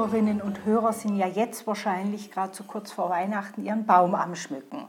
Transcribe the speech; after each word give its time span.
Hörerinnen 0.00 0.40
und 0.40 0.64
Hörer 0.64 0.94
sind 0.94 1.16
ja 1.18 1.26
jetzt 1.26 1.66
wahrscheinlich 1.66 2.30
gerade 2.30 2.54
so 2.54 2.64
kurz 2.64 2.90
vor 2.90 3.10
Weihnachten 3.10 3.66
ihren 3.66 3.84
Baum 3.84 4.14
am 4.14 4.34
Schmücken. 4.34 4.88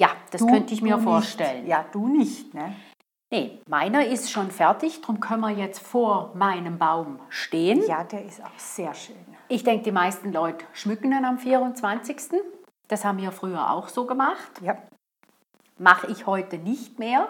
Ja, 0.00 0.08
das 0.30 0.40
Du- 0.40 0.46
könnte 0.46 0.72
ich 0.72 0.80
mir 0.80 0.98
vorstellen. 0.98 1.64
Nicht. 1.64 1.68
Ja, 1.68 1.84
du 1.92 2.08
nicht, 2.08 2.54
ne? 2.54 2.74
Nee, 3.30 3.60
meiner 3.68 4.06
ist 4.06 4.30
schon 4.30 4.50
fertig, 4.50 5.02
darum 5.02 5.20
können 5.20 5.42
wir 5.42 5.50
jetzt 5.50 5.80
vor 5.80 6.30
meinem 6.34 6.78
Baum 6.78 7.18
stehen. 7.28 7.82
Ja, 7.86 8.02
der 8.04 8.24
ist 8.24 8.42
auch 8.42 8.58
sehr 8.58 8.94
schön. 8.94 9.16
Ich 9.48 9.62
denke, 9.62 9.84
die 9.84 9.92
meisten 9.92 10.32
Leute 10.32 10.64
schmücken 10.72 11.10
dann 11.10 11.26
am 11.26 11.38
24. 11.38 12.16
Das 12.88 13.04
haben 13.04 13.18
wir 13.18 13.32
früher 13.32 13.70
auch 13.70 13.88
so 13.88 14.06
gemacht. 14.06 14.52
Ja, 14.62 14.78
Mache 15.78 16.06
ich 16.06 16.24
heute 16.26 16.56
nicht 16.56 16.98
mehr. 16.98 17.28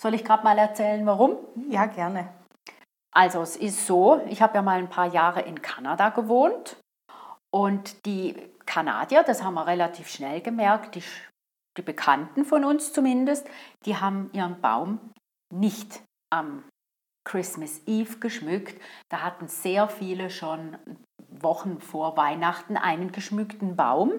Soll 0.00 0.14
ich 0.14 0.24
gerade 0.24 0.42
mal 0.42 0.56
erzählen, 0.56 1.04
warum? 1.04 1.36
ja 1.68 1.84
gerne. 1.84 2.28
Also 3.16 3.40
es 3.40 3.56
ist 3.56 3.86
so, 3.86 4.20
ich 4.28 4.42
habe 4.42 4.56
ja 4.56 4.62
mal 4.62 4.78
ein 4.78 4.90
paar 4.90 5.06
Jahre 5.06 5.40
in 5.40 5.62
Kanada 5.62 6.10
gewohnt 6.10 6.76
und 7.50 8.04
die 8.04 8.36
Kanadier, 8.66 9.22
das 9.22 9.42
haben 9.42 9.54
wir 9.54 9.66
relativ 9.66 10.08
schnell 10.08 10.42
gemerkt, 10.42 10.96
die, 10.96 11.02
die 11.78 11.82
Bekannten 11.82 12.44
von 12.44 12.62
uns 12.62 12.92
zumindest, 12.92 13.48
die 13.86 13.96
haben 13.96 14.28
ihren 14.34 14.60
Baum 14.60 15.00
nicht 15.50 16.02
am 16.30 16.64
Christmas 17.26 17.80
Eve 17.86 18.18
geschmückt. 18.18 18.78
Da 19.10 19.22
hatten 19.22 19.48
sehr 19.48 19.88
viele 19.88 20.28
schon 20.28 20.76
Wochen 21.30 21.80
vor 21.80 22.18
Weihnachten 22.18 22.76
einen 22.76 23.12
geschmückten 23.12 23.76
Baum. 23.76 24.12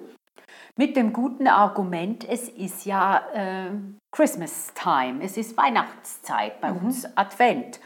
Mit 0.76 0.96
dem 0.96 1.14
guten 1.14 1.48
Argument, 1.48 2.28
es 2.28 2.50
ist 2.50 2.86
ja 2.86 3.20
äh, 3.32 3.70
Christmas 4.12 4.74
Time, 4.74 5.24
es 5.24 5.38
ist 5.38 5.56
Weihnachtszeit, 5.56 6.60
bei 6.62 6.72
uns 6.72 7.06
Advent. 7.16 7.80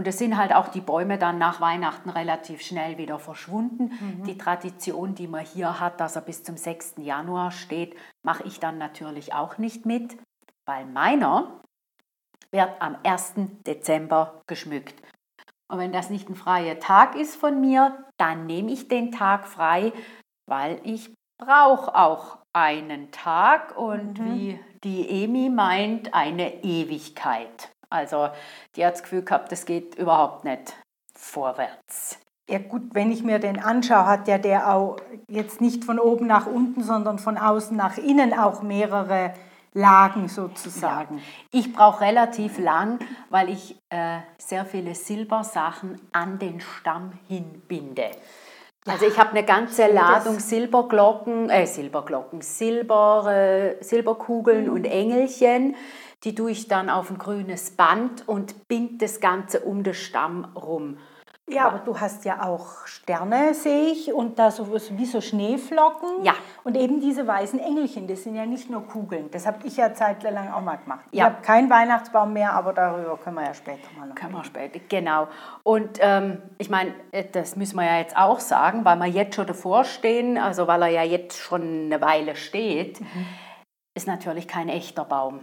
Und 0.00 0.06
es 0.06 0.16
sind 0.16 0.38
halt 0.38 0.54
auch 0.54 0.68
die 0.68 0.80
Bäume 0.80 1.18
dann 1.18 1.36
nach 1.36 1.60
Weihnachten 1.60 2.08
relativ 2.08 2.62
schnell 2.62 2.96
wieder 2.96 3.18
verschwunden. 3.18 3.90
Die 4.24 4.38
Tradition, 4.38 5.14
die 5.14 5.26
man 5.26 5.44
hier 5.44 5.78
hat, 5.78 6.00
dass 6.00 6.16
er 6.16 6.22
bis 6.22 6.42
zum 6.42 6.56
6. 6.56 6.94
Januar 7.00 7.50
steht, 7.50 7.94
mache 8.22 8.44
ich 8.44 8.58
dann 8.60 8.78
natürlich 8.78 9.34
auch 9.34 9.58
nicht 9.58 9.84
mit, 9.84 10.16
weil 10.64 10.86
meiner 10.86 11.60
wird 12.50 12.80
am 12.80 12.96
1. 13.04 13.34
Dezember 13.66 14.40
geschmückt. 14.46 14.94
Und 15.70 15.78
wenn 15.78 15.92
das 15.92 16.08
nicht 16.08 16.30
ein 16.30 16.34
freier 16.34 16.78
Tag 16.78 17.14
ist 17.14 17.36
von 17.36 17.60
mir, 17.60 18.06
dann 18.16 18.46
nehme 18.46 18.72
ich 18.72 18.88
den 18.88 19.12
Tag 19.12 19.46
frei, 19.46 19.92
weil 20.48 20.80
ich 20.82 21.12
brauche 21.38 21.94
auch 21.94 22.38
einen 22.54 23.10
Tag 23.10 23.76
und 23.76 24.18
wie 24.24 24.58
die 24.82 25.24
Emi 25.24 25.50
meint, 25.50 26.14
eine 26.14 26.64
Ewigkeit. 26.64 27.70
Also 27.90 28.28
die 28.76 28.86
hat 28.86 28.94
das 28.94 29.02
Gefühl 29.02 29.22
gehabt, 29.22 29.52
das 29.52 29.66
geht 29.66 29.96
überhaupt 29.96 30.44
nicht 30.44 30.74
vorwärts. 31.14 32.18
Ja 32.48 32.58
gut, 32.58 32.82
wenn 32.94 33.12
ich 33.12 33.22
mir 33.22 33.38
den 33.38 33.60
anschaue, 33.60 34.06
hat 34.06 34.26
ja 34.26 34.38
der 34.38 34.74
auch 34.74 34.96
jetzt 35.28 35.60
nicht 35.60 35.84
von 35.84 35.98
oben 35.98 36.26
nach 36.26 36.46
unten, 36.46 36.82
sondern 36.82 37.18
von 37.18 37.38
außen 37.38 37.76
nach 37.76 37.96
innen 37.98 38.36
auch 38.36 38.62
mehrere 38.62 39.34
Lagen 39.72 40.28
sozusagen. 40.28 41.22
Ich 41.52 41.72
brauche 41.72 42.00
relativ 42.00 42.58
lang, 42.58 42.98
weil 43.28 43.50
ich 43.50 43.76
äh, 43.90 44.18
sehr 44.38 44.64
viele 44.64 44.96
Silbersachen 44.96 46.00
an 46.10 46.40
den 46.40 46.60
Stamm 46.60 47.12
hinbinde. 47.28 48.10
Also 48.86 49.06
ich 49.06 49.18
habe 49.18 49.30
eine 49.30 49.44
ganze 49.44 49.86
Ladung 49.86 50.40
Silberglocken, 50.40 51.50
äh, 51.50 51.66
Silberglocken, 51.66 52.40
Silber, 52.40 53.26
äh, 53.28 53.84
Silberkugeln 53.84 54.68
und 54.68 54.86
Engelchen. 54.86 55.76
Die 56.24 56.34
tue 56.34 56.50
ich 56.50 56.68
dann 56.68 56.90
auf 56.90 57.10
ein 57.10 57.18
grünes 57.18 57.70
Band 57.70 58.28
und 58.28 58.68
bind 58.68 59.00
das 59.00 59.20
Ganze 59.20 59.60
um 59.60 59.82
den 59.82 59.94
Stamm 59.94 60.44
rum. 60.54 60.98
Ja, 61.48 61.66
aber 61.66 61.78
du 61.80 61.98
hast 61.98 62.24
ja 62.24 62.44
auch 62.44 62.86
Sterne, 62.86 63.54
sehe 63.54 63.90
ich, 63.90 64.12
und 64.12 64.38
da 64.38 64.52
so 64.52 64.68
wie 64.72 65.04
so 65.06 65.20
Schneeflocken. 65.20 66.22
Ja. 66.22 66.34
Und 66.62 66.76
eben 66.76 67.00
diese 67.00 67.26
weißen 67.26 67.58
Engelchen, 67.58 68.06
das 68.06 68.22
sind 68.22 68.36
ja 68.36 68.46
nicht 68.46 68.70
nur 68.70 68.86
Kugeln. 68.86 69.30
Das 69.32 69.46
habe 69.46 69.66
ich 69.66 69.76
ja 69.76 69.92
zeitlang 69.92 70.52
auch 70.52 70.60
mal 70.60 70.76
gemacht. 70.76 71.00
Ich 71.10 71.18
Ja. 71.18 71.24
habe 71.24 71.42
keinen 71.42 71.68
Weihnachtsbaum 71.68 72.34
mehr, 72.34 72.52
aber 72.52 72.72
darüber 72.72 73.16
können 73.16 73.34
wir 73.36 73.46
ja 73.46 73.54
später 73.54 73.88
mal 73.98 74.06
noch 74.06 74.14
Können 74.14 74.32
wir 74.32 74.38
reden. 74.38 74.46
später, 74.46 74.78
genau. 74.88 75.26
Und 75.64 75.98
ähm, 76.00 76.40
ich 76.58 76.70
meine, 76.70 76.94
äh, 77.10 77.24
das 77.32 77.56
müssen 77.56 77.74
wir 77.76 77.84
ja 77.86 77.98
jetzt 77.98 78.16
auch 78.16 78.38
sagen, 78.38 78.84
weil 78.84 78.98
wir 78.98 79.06
jetzt 79.06 79.34
schon 79.34 79.46
davor 79.48 79.82
stehen, 79.84 80.38
also 80.38 80.68
weil 80.68 80.82
er 80.82 80.88
ja 80.90 81.02
jetzt 81.02 81.36
schon 81.38 81.62
eine 81.62 82.00
Weile 82.00 82.36
steht, 82.36 83.00
ist 83.96 84.06
natürlich 84.06 84.46
kein 84.46 84.68
echter 84.68 85.04
Baum. 85.04 85.40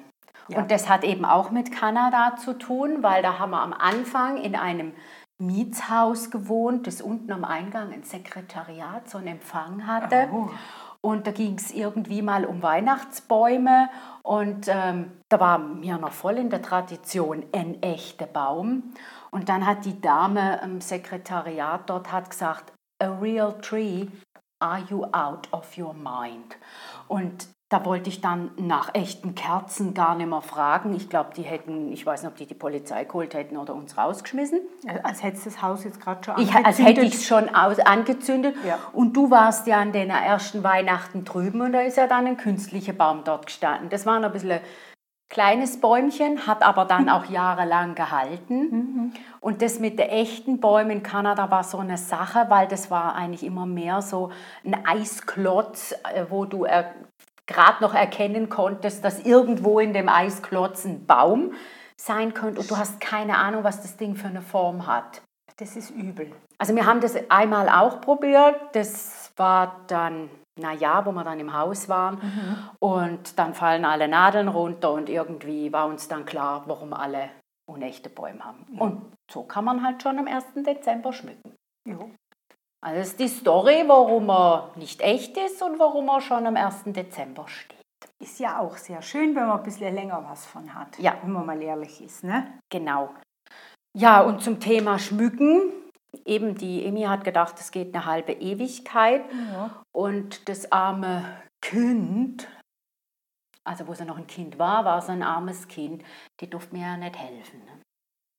Ja. 0.49 0.59
Und 0.59 0.71
das 0.71 0.89
hat 0.89 1.03
eben 1.03 1.25
auch 1.25 1.51
mit 1.51 1.71
Kanada 1.71 2.35
zu 2.37 2.57
tun, 2.57 3.03
weil 3.03 3.21
da 3.21 3.39
haben 3.39 3.51
wir 3.51 3.61
am 3.61 3.73
Anfang 3.73 4.37
in 4.37 4.55
einem 4.55 4.93
Mietshaus 5.39 6.31
gewohnt, 6.31 6.87
das 6.87 7.01
unten 7.01 7.31
am 7.31 7.43
Eingang 7.43 7.91
ein 7.91 8.03
Sekretariat, 8.03 9.09
so 9.09 9.19
einen 9.19 9.27
Empfang 9.27 9.85
hatte. 9.85 10.29
Oh. 10.31 10.49
Und 11.01 11.27
da 11.27 11.31
ging 11.31 11.55
es 11.55 11.71
irgendwie 11.71 12.21
mal 12.21 12.43
um 12.43 12.63
Weihnachtsbäume 12.63 13.89
und 14.23 14.65
ähm, 14.67 15.11
da 15.29 15.39
war 15.39 15.57
mir 15.59 15.97
noch 15.97 16.11
voll 16.11 16.37
in 16.37 16.49
der 16.49 16.61
Tradition 16.61 17.45
ein 17.53 17.81
echter 17.83 18.25
Baum. 18.25 18.93
Und 19.29 19.47
dann 19.47 19.65
hat 19.65 19.85
die 19.85 20.01
Dame 20.01 20.59
im 20.63 20.81
Sekretariat 20.81 21.89
dort 21.89 22.11
hat 22.11 22.31
gesagt, 22.31 22.73
a 22.99 23.09
real 23.19 23.53
tree, 23.61 24.07
are 24.59 24.83
you 24.89 25.03
out 25.11 25.47
of 25.53 25.77
your 25.77 25.93
mind? 25.93 26.57
Und 27.07 27.47
da 27.69 27.83
wollte 27.83 28.09
ich 28.09 28.21
dann 28.21 28.51
nach 28.55 28.95
echten 28.95 29.35
Kerzen 29.35 29.93
gar 29.93 30.15
nicht 30.15 30.29
mehr 30.29 30.41
fragen. 30.41 30.95
Ich 30.95 31.09
glaube, 31.09 31.31
die 31.35 31.41
hätten, 31.41 31.91
ich 31.91 32.05
weiß 32.05 32.23
nicht, 32.23 32.31
ob 32.31 32.37
die 32.37 32.45
die 32.45 32.53
Polizei 32.53 33.03
geholt 33.03 33.33
hätten 33.33 33.57
oder 33.57 33.75
uns 33.75 33.97
rausgeschmissen. 33.97 34.61
Als 35.03 35.21
hättest 35.21 35.45
du 35.45 35.49
das 35.49 35.61
Haus 35.61 35.83
jetzt 35.83 35.99
gerade 35.99 36.23
schon 36.23 36.39
Ich, 36.39 36.53
als 36.55 36.79
hätte 36.79 37.01
ich 37.01 37.15
es 37.15 37.25
schon 37.27 37.53
aus, 37.53 37.79
angezündet. 37.79 38.55
Ja. 38.65 38.79
Und 38.93 39.17
du 39.17 39.31
warst 39.31 39.67
ja 39.67 39.81
an 39.81 39.91
den 39.91 40.09
ersten 40.09 40.63
Weihnachten 40.63 41.25
drüben 41.25 41.59
und 41.59 41.73
da 41.73 41.81
ist 41.81 41.97
ja 41.97 42.07
dann 42.07 42.25
ein 42.25 42.37
künstlicher 42.37 42.93
Baum 42.93 43.23
dort 43.25 43.47
gestanden. 43.47 43.89
Das 43.89 44.05
war 44.05 44.23
ein 44.23 44.31
bisschen 44.31 44.51
ein 44.51 44.61
kleines 45.29 45.81
Bäumchen, 45.81 46.47
hat 46.47 46.63
aber 46.63 46.85
dann 46.85 47.09
auch 47.09 47.25
jahrelang 47.25 47.95
gehalten. 47.95 49.13
Und 49.41 49.61
das 49.61 49.79
mit 49.79 49.99
den 49.99 50.07
echten 50.07 50.61
Bäumen 50.61 50.91
in 50.91 51.03
Kanada 51.03 51.51
war 51.51 51.65
so 51.65 51.79
eine 51.79 51.97
Sache, 51.97 52.45
weil 52.47 52.67
das 52.69 52.89
war 52.89 53.15
eigentlich 53.15 53.43
immer 53.43 53.65
mehr 53.65 54.01
so 54.01 54.31
ein 54.63 54.85
Eisklotz, 54.85 55.93
äh, 56.13 56.25
wo 56.29 56.45
du 56.45 56.63
er, 56.63 56.93
gerade 57.47 57.81
noch 57.81 57.93
erkennen 57.93 58.49
konntest, 58.49 59.03
dass 59.03 59.25
irgendwo 59.25 59.79
in 59.79 59.93
dem 59.93 60.09
Eisklotz 60.09 60.85
ein 60.85 61.05
Baum 61.05 61.53
sein 61.95 62.33
könnte 62.33 62.61
und 62.61 62.69
du 62.69 62.77
hast 62.77 62.99
keine 62.99 63.37
Ahnung, 63.37 63.63
was 63.63 63.81
das 63.81 63.97
Ding 63.97 64.15
für 64.15 64.27
eine 64.27 64.41
Form 64.41 64.85
hat. 64.85 65.21
Das 65.57 65.75
ist 65.75 65.89
übel. 65.89 66.31
Also 66.59 66.75
wir 66.75 66.85
haben 66.85 67.01
das 67.01 67.15
einmal 67.29 67.67
auch 67.69 67.99
probiert. 67.99 68.59
Das 68.73 69.31
war 69.37 69.81
dann, 69.87 70.29
naja, 70.59 71.03
wo 71.05 71.11
wir 71.11 71.23
dann 71.23 71.39
im 71.39 71.57
Haus 71.57 71.89
waren. 71.89 72.21
Und 72.79 73.39
dann 73.39 73.55
fallen 73.55 73.83
alle 73.83 74.07
Nadeln 74.07 74.49
runter 74.49 74.91
und 74.91 75.09
irgendwie 75.09 75.73
war 75.73 75.87
uns 75.87 76.07
dann 76.07 76.25
klar, 76.25 76.63
warum 76.67 76.93
alle 76.93 77.29
unechte 77.67 78.09
Bäume 78.09 78.45
haben. 78.45 78.65
Und 78.77 79.01
so 79.31 79.43
kann 79.43 79.65
man 79.65 79.83
halt 79.83 80.03
schon 80.03 80.19
am 80.19 80.27
1. 80.27 80.45
Dezember 80.57 81.11
schmücken. 81.11 81.55
Jo. 81.87 82.11
Also 82.81 82.99
das 82.99 83.07
ist 83.09 83.19
die 83.19 83.27
Story, 83.27 83.83
warum 83.87 84.29
er 84.29 84.71
nicht 84.75 85.01
echt 85.01 85.35
ist 85.37 85.61
und 85.61 85.79
warum 85.79 86.07
er 86.09 86.21
schon 86.21 86.45
am 86.45 86.55
1. 86.55 86.83
Dezember 86.87 87.47
steht. 87.47 87.77
Ist 88.19 88.39
ja 88.39 88.59
auch 88.59 88.77
sehr 88.77 89.01
schön, 89.01 89.35
wenn 89.35 89.47
man 89.47 89.57
ein 89.59 89.63
bisschen 89.63 89.93
länger 89.93 90.23
was 90.27 90.45
von 90.45 90.73
hat. 90.73 90.97
Ja. 90.99 91.17
Wenn 91.21 91.31
man 91.31 91.45
mal 91.45 91.61
ehrlich 91.61 92.01
ist, 92.01 92.23
ne? 92.23 92.59
Genau. 92.71 93.13
Ja, 93.95 94.21
und 94.21 94.41
zum 94.41 94.59
Thema 94.59 94.99
Schmücken. 94.99 95.73
Eben 96.25 96.55
die 96.55 96.85
Emi 96.85 97.03
hat 97.03 97.23
gedacht, 97.23 97.59
es 97.59 97.71
geht 97.71 97.93
eine 97.93 98.05
halbe 98.05 98.33
Ewigkeit. 98.33 99.23
Ja. 99.51 99.83
Und 99.91 100.47
das 100.49 100.71
arme 100.71 101.41
Kind, 101.61 102.47
also 103.63 103.87
wo 103.87 103.93
sie 103.93 104.05
noch 104.05 104.17
ein 104.17 104.27
Kind 104.27 104.57
war, 104.57 104.85
war 104.85 105.01
so 105.01 105.11
ein 105.11 105.23
armes 105.23 105.67
Kind, 105.67 106.03
die 106.39 106.49
durfte 106.49 106.75
mir 106.75 106.83
ja 106.83 106.97
nicht 106.97 107.17
helfen. 107.17 107.59
ne? 107.65 107.81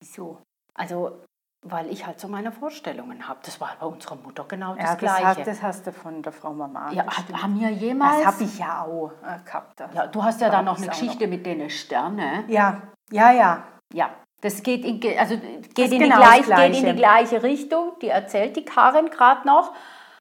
Wieso? 0.00 0.42
Also, 0.74 1.22
weil 1.62 1.90
ich 1.90 2.06
halt 2.06 2.20
so 2.20 2.28
meine 2.28 2.52
Vorstellungen 2.52 3.26
habe. 3.28 3.40
Das 3.44 3.60
war 3.60 3.70
bei 3.80 3.86
unserer 3.86 4.16
Mutter 4.16 4.44
genau 4.46 4.74
das 4.74 4.84
Ja, 4.84 4.90
das, 4.92 4.98
Gleiche. 4.98 5.26
hast, 5.26 5.46
das 5.46 5.62
hast 5.62 5.86
du 5.86 5.92
von 5.92 6.22
der 6.22 6.32
Frau 6.32 6.52
Mama. 6.52 6.90
ja, 6.92 7.04
haben 7.42 7.58
wir 7.58 7.70
jemals? 7.70 8.18
Das 8.22 8.26
habe 8.34 8.44
ich 8.44 8.58
ja 8.58 8.82
auch 8.84 9.10
äh, 9.22 9.44
gehabt. 9.44 9.80
Also 9.80 9.96
Ja, 9.96 10.06
du 10.06 10.22
hast 10.22 10.40
ja 10.40 10.46
da 10.48 10.52
da 10.52 10.58
hab 10.58 10.64
noch 10.66 10.76
eine 10.78 10.88
Geschichte 10.88 11.26
mit 11.26 11.44
den 11.46 11.68
Sternen. 11.68 12.48
Ja, 12.48 12.82
ja, 13.10 13.32
ja. 13.32 13.64
Ja, 13.92 14.10
das 14.40 14.62
geht 14.62 14.84
in, 14.84 15.00
also 15.18 15.36
geht 15.74 15.92
in, 15.92 15.98
genau 16.00 16.16
gleich, 16.18 16.42
geht 16.46 16.48
in 16.48 16.52
Gleiche. 16.52 16.86
die 16.86 16.94
gleiche 16.96 17.42
Richtung. 17.42 17.92
Die 18.02 18.08
erzählt 18.08 18.56
die 18.56 18.64
Karin 18.64 19.10
gerade 19.10 19.46
noch. 19.46 19.72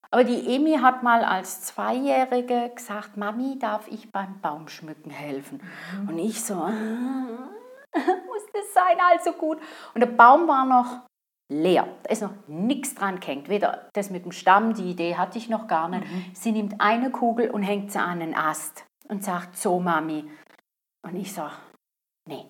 Aber 0.10 0.24
die 0.24 0.56
Emi 0.56 0.78
hat 0.82 1.04
mal 1.04 1.24
als 1.24 1.64
Zweijährige 1.64 2.72
gesagt, 2.74 3.18
Mami, 3.18 3.60
darf 3.60 3.88
ich 3.90 4.10
beim 4.12 4.40
Baumschmücken 4.40 5.12
helfen? 5.12 5.62
Mhm. 6.02 6.10
Und 6.10 6.20
ich 6.20 6.42
so, 6.44 6.54
"Ah, 6.56 6.72
muss 7.94 8.44
das 8.54 8.74
sein, 8.74 8.98
also 9.12 9.34
gut. 9.34 9.60
Und 9.94 10.00
der 10.00 10.08
Baum 10.08 10.48
war 10.48 10.66
noch 10.66 11.07
leer. 11.50 11.88
Da 12.04 12.12
ist 12.12 12.22
noch 12.22 12.34
nichts 12.48 12.96
dran 12.96 13.20
gehängt. 13.20 13.50
Weder 13.50 13.90
das 13.94 14.10
mit 14.10 14.26
dem 14.26 14.32
Stamm, 14.32 14.74
die 14.74 14.90
Idee 14.92 15.16
hatte 15.16 15.38
ich 15.38 15.50
noch 15.50 15.68
gar 15.68 15.88
nicht. 15.90 16.04
Mhm. 16.04 16.26
Sie 16.34 16.52
nimmt 16.52 16.80
eine 16.80 17.10
Kugel 17.12 17.50
und 17.50 17.64
hängt 17.64 17.92
sie 17.92 18.00
an 18.00 18.22
einen 18.22 18.36
Ast 18.36 18.86
und 19.08 19.24
sagt, 19.24 19.58
so 19.58 19.80
Mami. 19.80 20.30
Und 21.04 21.16
ich 21.16 21.34
sage, 21.34 21.54
nee. 22.28 22.46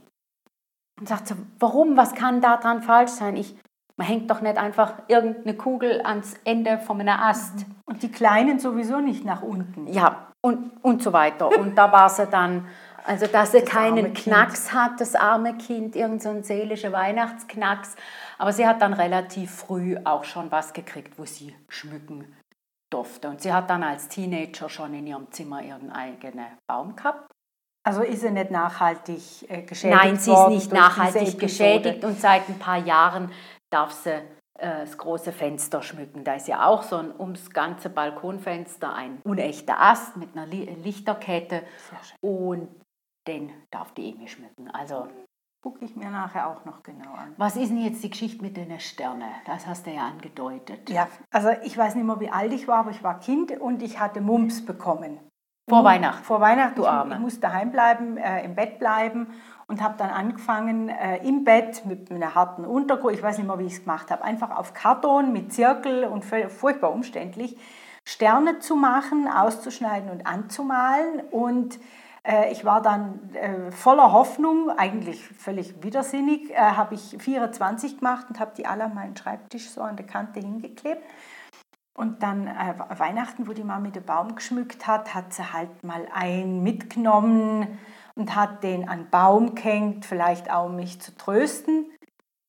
Und 0.99 1.07
sagt 1.07 1.27
sie, 1.27 1.35
warum, 1.59 1.95
was 1.95 2.15
kann 2.15 2.41
da 2.41 2.57
dran 2.57 2.81
falsch 2.81 3.11
sein? 3.11 3.35
Ich, 3.37 3.55
Man 3.97 4.07
hängt 4.07 4.29
doch 4.31 4.41
nicht 4.41 4.57
einfach 4.57 4.93
irgendeine 5.07 5.55
Kugel 5.55 6.01
ans 6.03 6.35
Ende 6.43 6.79
von 6.79 6.99
einem 6.99 7.19
Ast. 7.19 7.65
Und 7.85 8.01
die 8.01 8.11
Kleinen 8.11 8.59
sowieso 8.59 8.99
nicht 8.99 9.23
nach 9.25 9.43
unten. 9.43 9.87
Ja, 9.87 10.27
und, 10.41 10.71
und 10.83 11.03
so 11.03 11.13
weiter. 11.13 11.49
Und 11.49 11.75
da 11.75 11.91
war 11.91 12.09
sie 12.09 12.25
dann, 12.25 12.67
also 13.05 13.27
dass 13.27 13.51
sie 13.51 13.61
Das 13.61 13.69
keinen 13.69 14.13
Kind. 14.13 14.17
Knacks 14.23 14.73
hat, 14.73 14.99
das 15.01 15.15
arme 15.15 15.55
Kind, 15.57 15.95
irgend 15.95 16.21
so 16.21 16.41
seelischer 16.41 16.91
Weihnachtsknacks. 16.91 17.95
Aber 18.37 18.53
sie 18.53 18.67
hat 18.67 18.81
dann 18.81 18.93
relativ 18.93 19.51
früh 19.51 19.97
auch 20.03 20.23
schon 20.23 20.51
was 20.51 20.73
gekriegt, 20.73 21.17
wo 21.17 21.25
sie 21.25 21.55
schmücken 21.69 22.35
durfte. 22.91 23.29
Und 23.29 23.41
sie 23.41 23.51
hat 23.51 23.69
dann 23.69 23.83
als 23.83 24.07
Teenager 24.07 24.69
schon 24.69 24.93
in 24.93 25.07
ihrem 25.07 25.31
Zimmer 25.31 25.61
ihren 25.61 25.91
eigenen 25.91 26.45
Baum 26.67 26.95
gehabt. 26.95 27.31
Also 27.83 28.01
ist 28.01 28.21
sie 28.21 28.31
nicht 28.31 28.51
nachhaltig 28.51 29.49
äh, 29.49 29.61
geschädigt 29.61 30.03
Nein, 30.03 30.17
sie 30.17 30.31
ist 30.31 30.49
nicht 30.49 30.73
nachhaltig 30.73 31.39
geschädigt 31.39 32.03
und 32.03 32.19
seit 32.19 32.49
ein 32.49 32.59
paar 32.59 32.77
Jahren 32.77 33.31
darf 33.69 33.93
sie 33.93 34.11
äh, 34.59 34.81
das 34.81 34.97
große 34.97 35.31
Fenster 35.31 35.81
schmücken. 35.81 36.25
Da 36.25 36.33
ist 36.33 36.49
ja 36.49 36.65
auch 36.65 36.83
so 36.83 36.97
ein 36.97 37.17
ums 37.17 37.49
ganze 37.51 37.89
Balkonfenster 37.89 38.93
ein 38.93 39.21
unechter 39.23 39.79
Ast 39.79 40.17
mit 40.17 40.35
einer 40.35 40.45
Li 40.45 40.65
Lichterkette 40.83 41.63
und 42.21 42.67
den 43.25 43.53
darf 43.71 43.93
die 43.93 44.09
Emi 44.09 44.27
schmücken. 44.27 44.69
Also, 44.71 45.07
Gucke 45.67 45.83
ich 45.83 45.97
mir 45.97 46.09
nachher 46.09 46.47
auch 46.47 46.63
noch 46.63 46.81
genau 46.81 47.11
an. 47.11 47.35
was 47.35 47.57
ist 47.57 47.67
denn 47.67 47.83
jetzt 47.83 48.01
die 48.01 48.09
Geschichte 48.09 48.41
mit 48.41 48.55
den 48.55 48.79
Sternen? 48.79 49.27
Das 49.45 49.67
hast 49.67 49.85
du 49.85 49.91
ja 49.91 50.07
angedeutet. 50.07 50.89
Ja, 50.89 51.09
also 51.29 51.49
ich 51.61 51.77
weiß 51.77 51.95
nicht 51.95 52.05
mehr, 52.05 52.21
wie 52.21 52.29
alt 52.29 52.53
ich 52.53 52.69
war, 52.69 52.77
aber 52.77 52.91
ich 52.91 53.03
war 53.03 53.19
Kind 53.19 53.51
und 53.59 53.83
ich 53.83 53.99
hatte 53.99 54.21
Mumps 54.21 54.65
bekommen. 54.65 55.19
Vor 55.69 55.83
Weihnachten. 55.83 56.23
Vor 56.23 56.39
Weihnachten. 56.39 56.75
Du 56.75 56.87
Arme. 56.87 57.15
ich 57.15 57.19
musste 57.19 57.41
daheim 57.41 57.73
bleiben, 57.73 58.15
äh, 58.15 58.45
im 58.45 58.55
Bett 58.55 58.79
bleiben 58.79 59.27
und 59.67 59.83
habe 59.83 59.95
dann 59.97 60.09
angefangen 60.09 60.87
äh, 60.87 61.17
im 61.27 61.43
Bett 61.43 61.85
mit 61.85 62.09
einer 62.09 62.33
harten 62.33 62.63
Untergrund, 62.63 63.17
ich 63.17 63.21
weiß 63.21 63.37
nicht 63.37 63.47
mehr, 63.47 63.59
wie 63.59 63.65
ich 63.65 63.73
es 63.73 63.81
gemacht 63.81 64.09
habe, 64.09 64.23
einfach 64.23 64.51
auf 64.51 64.73
Karton 64.73 65.33
mit 65.33 65.51
Zirkel 65.51 66.05
und 66.05 66.23
furchtbar 66.23 66.93
umständlich, 66.93 67.57
Sterne 68.05 68.59
zu 68.59 68.77
machen, 68.77 69.27
auszuschneiden 69.27 70.11
und 70.11 70.27
anzumalen. 70.27 71.19
Und 71.29 71.77
ich 72.51 72.65
war 72.65 72.81
dann 72.81 73.33
äh, 73.35 73.71
voller 73.71 74.11
Hoffnung, 74.11 74.69
eigentlich 74.69 75.23
völlig 75.25 75.81
widersinnig, 75.81 76.51
äh, 76.51 76.55
habe 76.57 76.95
ich 76.95 77.15
24 77.19 77.99
gemacht 77.99 78.27
und 78.29 78.39
habe 78.39 78.51
die 78.57 78.65
alle 78.65 78.85
an 78.85 78.95
meinen 78.95 79.15
Schreibtisch 79.15 79.69
so 79.69 79.81
an 79.81 79.95
der 79.95 80.05
Kante 80.05 80.41
hingeklebt. 80.41 81.01
Und 81.97 82.21
dann 82.21 82.47
äh, 82.47 82.75
Weihnachten, 82.97 83.47
wo 83.47 83.53
die 83.53 83.63
Mami 83.63 83.91
den 83.91 84.03
Baum 84.03 84.35
geschmückt 84.35 84.85
hat, 84.87 85.15
hat 85.15 85.33
sie 85.33 85.53
halt 85.53 85.83
mal 85.83 86.07
einen 86.13 86.61
mitgenommen 86.63 87.79
und 88.15 88.35
hat 88.35 88.63
den 88.63 88.89
an 88.89 89.03
den 89.03 89.09
Baum 89.09 89.55
gehängt, 89.55 90.05
vielleicht 90.05 90.51
auch 90.51 90.65
um 90.65 90.75
mich 90.75 90.99
zu 91.01 91.15
trösten. 91.15 91.85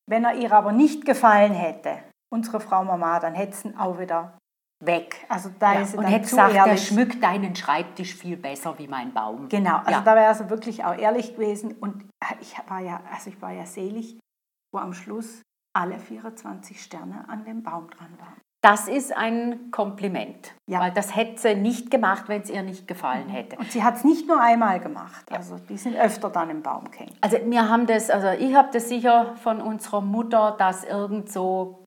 Wenn 0.06 0.24
er 0.24 0.34
ihr 0.34 0.52
aber 0.52 0.72
nicht 0.72 1.04
gefallen 1.04 1.52
hätte, 1.52 1.98
unsere 2.30 2.60
Frau 2.60 2.84
Mama, 2.84 3.20
dann 3.20 3.34
hätte 3.34 3.56
sie 3.56 3.68
ihn 3.68 3.78
auch 3.78 3.98
wieder 3.98 4.36
weg. 4.84 5.26
Also 5.28 5.50
da 5.58 5.74
Ja, 5.74 5.80
ist 5.80 5.94
und 5.96 6.04
hätte 6.04 6.28
gesagt, 6.28 6.54
der 6.54 6.66
ehrlich. 6.66 6.86
schmückt 6.86 7.22
deinen 7.22 7.54
Schreibtisch 7.56 8.14
viel 8.14 8.36
besser 8.36 8.78
wie 8.78 8.86
mein 8.88 9.12
Baum. 9.12 9.48
Genau, 9.48 9.78
also 9.78 9.90
Ja. 9.90 10.00
da 10.00 10.14
wäre 10.14 10.34
sie 10.34 10.48
wirklich 10.50 10.84
auch 10.84 10.96
ehrlich 10.96 11.34
gewesen. 11.34 11.72
Und 11.72 12.04
ich 12.40 12.54
war 12.68 12.80
ja, 12.80 13.00
also 13.12 13.30
ich 13.30 13.40
war 13.42 13.52
ja 13.52 13.66
selig, 13.66 14.18
wo 14.72 14.78
am 14.78 14.92
Schluss 14.92 15.42
alle 15.76 15.98
24 15.98 16.82
Sterne 16.82 17.24
an 17.28 17.44
dem 17.44 17.62
Baum 17.62 17.90
dran 17.90 18.10
waren. 18.18 18.34
Das 18.60 18.88
ist 18.88 19.16
ein 19.16 19.70
Kompliment, 19.70 20.52
Ja. 20.68 20.80
weil 20.80 20.90
das 20.90 21.14
hätte 21.14 21.40
sie 21.40 21.54
nicht 21.54 21.92
gemacht, 21.92 22.24
wenn 22.26 22.42
es 22.42 22.50
ihr 22.50 22.62
nicht 22.62 22.88
gefallen 22.88 23.28
hätte. 23.28 23.56
Und 23.56 23.70
sie 23.70 23.84
hat 23.84 23.94
es 23.96 24.04
nicht 24.04 24.26
nur 24.26 24.40
einmal 24.40 24.80
gemacht, 24.80 25.30
also 25.30 25.58
die 25.68 25.76
sind 25.78 25.94
öfter 25.96 26.28
dann 26.28 26.50
im 26.50 26.62
Baum 26.62 26.90
gehängt. 26.90 27.16
Also 27.20 27.38
wir 27.44 27.68
haben 27.68 27.86
das, 27.86 28.10
also 28.10 28.28
ich 28.30 28.56
habe 28.56 28.68
das 28.72 28.88
sicher 28.88 29.36
von 29.36 29.60
unserer 29.60 30.00
Mutter, 30.00 30.56
dass 30.58 30.82
irgend 30.82 31.30
so 31.30 31.84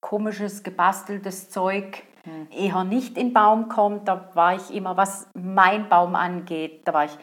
komisches, 0.00 0.62
gebasteltes 0.62 1.50
Zeug 1.50 2.02
eher 2.50 2.84
nicht 2.84 3.16
in 3.16 3.28
den 3.28 3.32
Baum 3.32 3.68
kommt. 3.68 4.08
Da 4.08 4.30
war 4.34 4.54
ich 4.54 4.74
immer, 4.74 4.96
was 4.96 5.28
mein 5.34 5.88
Baum 5.88 6.14
angeht, 6.14 6.86
da 6.86 6.94
war 6.94 7.04
ich, 7.06 7.18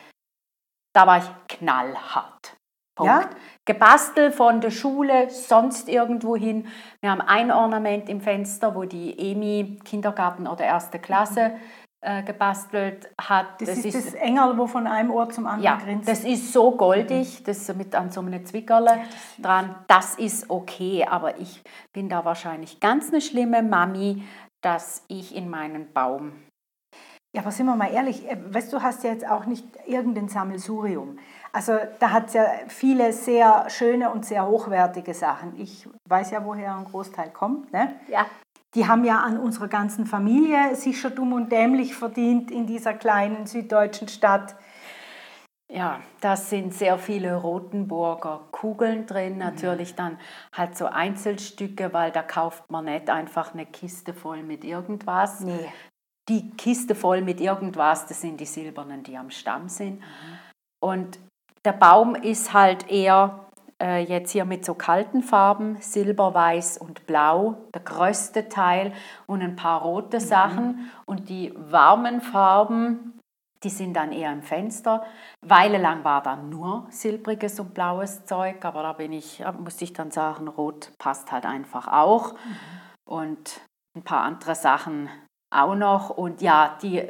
da 0.94 1.08
war 1.08 1.18
ich 1.20 1.30
knallhart. 1.48 2.58
Punkt. 2.96 3.12
Ja? 3.12 3.30
Gebastelt 3.66 4.34
von 4.34 4.60
der 4.60 4.72
Schule, 4.72 5.30
sonst 5.30 5.88
irgendwo 5.88 6.36
hin. 6.36 6.68
Wir 7.02 7.12
haben 7.12 7.22
ein 7.22 7.52
Ornament 7.52 8.10
im 8.10 8.22
Fenster, 8.22 8.76
wo 8.76 8.86
die 8.86 9.18
Emi 9.20 9.80
Kindergarten 9.86 10.48
oder 10.48 10.66
erste 10.66 10.98
Klasse 10.98 11.58
äh, 12.02 12.24
gebastelt 12.24 13.10
hat. 13.20 13.60
Das, 13.60 13.70
ist, 13.70 13.96
das 13.96 14.14
Engel, 14.14 14.58
wo 14.58 14.68
von 14.68 14.86
einem 14.88 15.12
Ohr 15.12 15.30
zum 15.30 15.48
anderen 15.48 15.64
Ja, 15.64 15.78
grinst. 15.84 16.08
das 16.08 16.24
ist 16.24 16.54
so 16.54 16.72
goldig, 16.72 17.44
das 17.44 17.58
ist 17.58 17.76
mit 17.76 17.96
an 17.96 18.12
so 18.12 18.22
einem 18.22 18.46
Zwickerle 18.46 19.00
dran. 19.40 19.76
Das 19.88 20.16
ist 20.16 20.50
okay, 20.50 21.06
aber 21.10 21.40
ich 21.40 21.64
bin 21.94 22.08
da 22.08 22.24
wahrscheinlich 22.24 22.80
ganz 22.80 23.10
eine 23.10 23.20
schlimme 23.22 23.64
Mami, 23.64 24.24
dass 24.62 25.04
ich 25.08 25.36
in 25.36 25.50
meinen 25.50 25.92
Baum. 25.92 26.34
Ja, 27.36 27.42
aber 27.42 27.52
sind 27.52 27.66
wir 27.66 27.76
mal 27.76 27.92
ehrlich, 27.92 28.30
äh, 28.30 28.38
weißt 28.52 28.72
du, 28.74 28.82
hast 28.82 29.04
ja 29.04 29.12
jetzt 29.12 29.28
auch 29.28 29.46
nicht 29.46 29.66
irgendein 29.86 30.28
Sammelsurium. 30.30 31.20
Also 31.52 31.74
da 32.00 32.12
hat 32.12 32.28
es 32.28 32.34
ja 32.34 32.46
viele 32.68 33.12
sehr 33.14 33.70
schöne 33.70 34.10
und 34.12 34.26
sehr 34.26 34.46
hochwertige 34.46 35.14
Sachen. 35.14 35.60
Ich 35.60 35.88
weiß 36.08 36.32
ja, 36.32 36.46
woher 36.46 36.76
ein 36.76 36.86
Großteil 36.86 37.32
kommt. 37.32 37.72
Ne? 37.74 37.96
Ja. 38.08 38.26
Die 38.78 38.86
haben 38.86 39.04
ja 39.04 39.22
an 39.22 39.40
unserer 39.40 39.70
ganzen 39.70 40.06
Familie 40.06 40.76
sicher 40.76 41.10
dumm 41.10 41.34
und 41.34 41.52
dämlich 41.52 41.96
verdient 41.96 42.52
in 42.52 42.68
dieser 42.68 42.94
kleinen 42.94 43.48
süddeutschen 43.48 44.08
Stadt. 44.08 44.56
Ja, 45.74 46.00
da 46.22 46.38
sind 46.38 46.76
sehr 46.76 47.00
viele 47.00 47.38
Rotenburger 47.38 48.42
Kugeln 48.52 49.08
drin, 49.08 49.40
natürlich 49.40 49.96
dann 49.96 50.20
halt 50.54 50.78
so 50.78 50.86
Einzelstücke, 50.86 51.92
weil 51.92 52.12
da 52.12 52.22
kauft 52.22 52.70
man 52.70 52.86
nicht 52.86 53.10
einfach 53.10 53.56
eine 53.56 53.66
Kiste 53.66 54.14
voll 54.14 54.44
mit 54.44 54.64
irgendwas. 54.64 55.40
Nee. 55.40 55.74
Die 56.30 56.52
Kiste 56.52 56.94
voll 56.94 57.24
mit 57.24 57.42
irgendwas, 57.42 58.06
das 58.06 58.22
sind 58.22 58.40
die 58.40 58.46
silbernen, 58.46 59.02
die 59.02 59.18
am 59.18 59.32
Stamm 59.32 59.70
sind. 59.70 60.04
Und 60.80 61.18
der 61.66 61.74
Baum 61.74 62.14
ist 62.14 62.54
halt 62.54 62.92
eher 62.92 63.47
äh, 63.82 64.04
jetzt 64.04 64.32
hier 64.32 64.46
mit 64.46 64.66
so 64.66 64.74
kalten 64.74 65.22
Farben, 65.22 65.78
Silber, 65.82 66.34
Weiß 66.34 66.78
und 66.78 67.06
Blau, 67.06 67.58
der 67.74 67.82
größte 67.82 68.50
Teil 68.50 68.94
und 69.28 69.42
ein 69.42 69.56
paar 69.56 69.82
rote 69.82 70.20
Sachen. 70.20 70.92
Und 71.06 71.30
die 71.30 71.54
warmen 71.56 72.22
Farben, 72.22 73.20
die 73.64 73.70
sind 73.70 73.94
dann 73.94 74.12
eher 74.12 74.32
im 74.32 74.44
Fenster. 74.44 75.06
Weile 75.46 75.78
lang 75.78 76.04
war 76.04 76.22
da 76.22 76.36
nur 76.36 76.88
silbriges 76.90 77.60
und 77.60 77.74
blaues 77.74 78.26
Zeug, 78.26 78.64
aber 78.66 78.84
da 78.84 78.94
bin 78.94 79.14
ich, 79.14 79.42
äh, 79.42 79.52
musste 79.52 79.84
ich 79.84 79.94
dann 79.94 80.12
sagen, 80.12 80.48
rot 80.48 80.92
passt 80.98 81.32
halt 81.32 81.46
einfach 81.46 81.88
auch. 81.88 82.36
Und 83.06 83.62
ein 83.96 84.04
paar 84.04 84.24
andere 84.24 84.56
Sachen 84.56 85.10
auch 85.54 85.76
noch. 85.76 86.10
Und 86.10 86.42
ja, 86.42 86.78
die 86.82 87.08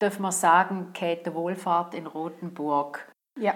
dürfen 0.00 0.22
wir 0.22 0.32
sagen, 0.32 0.92
Käthe 0.92 1.34
Wohlfahrt 1.34 1.94
in 1.94 2.06
Rothenburg. 2.06 3.12
Ja. 3.38 3.54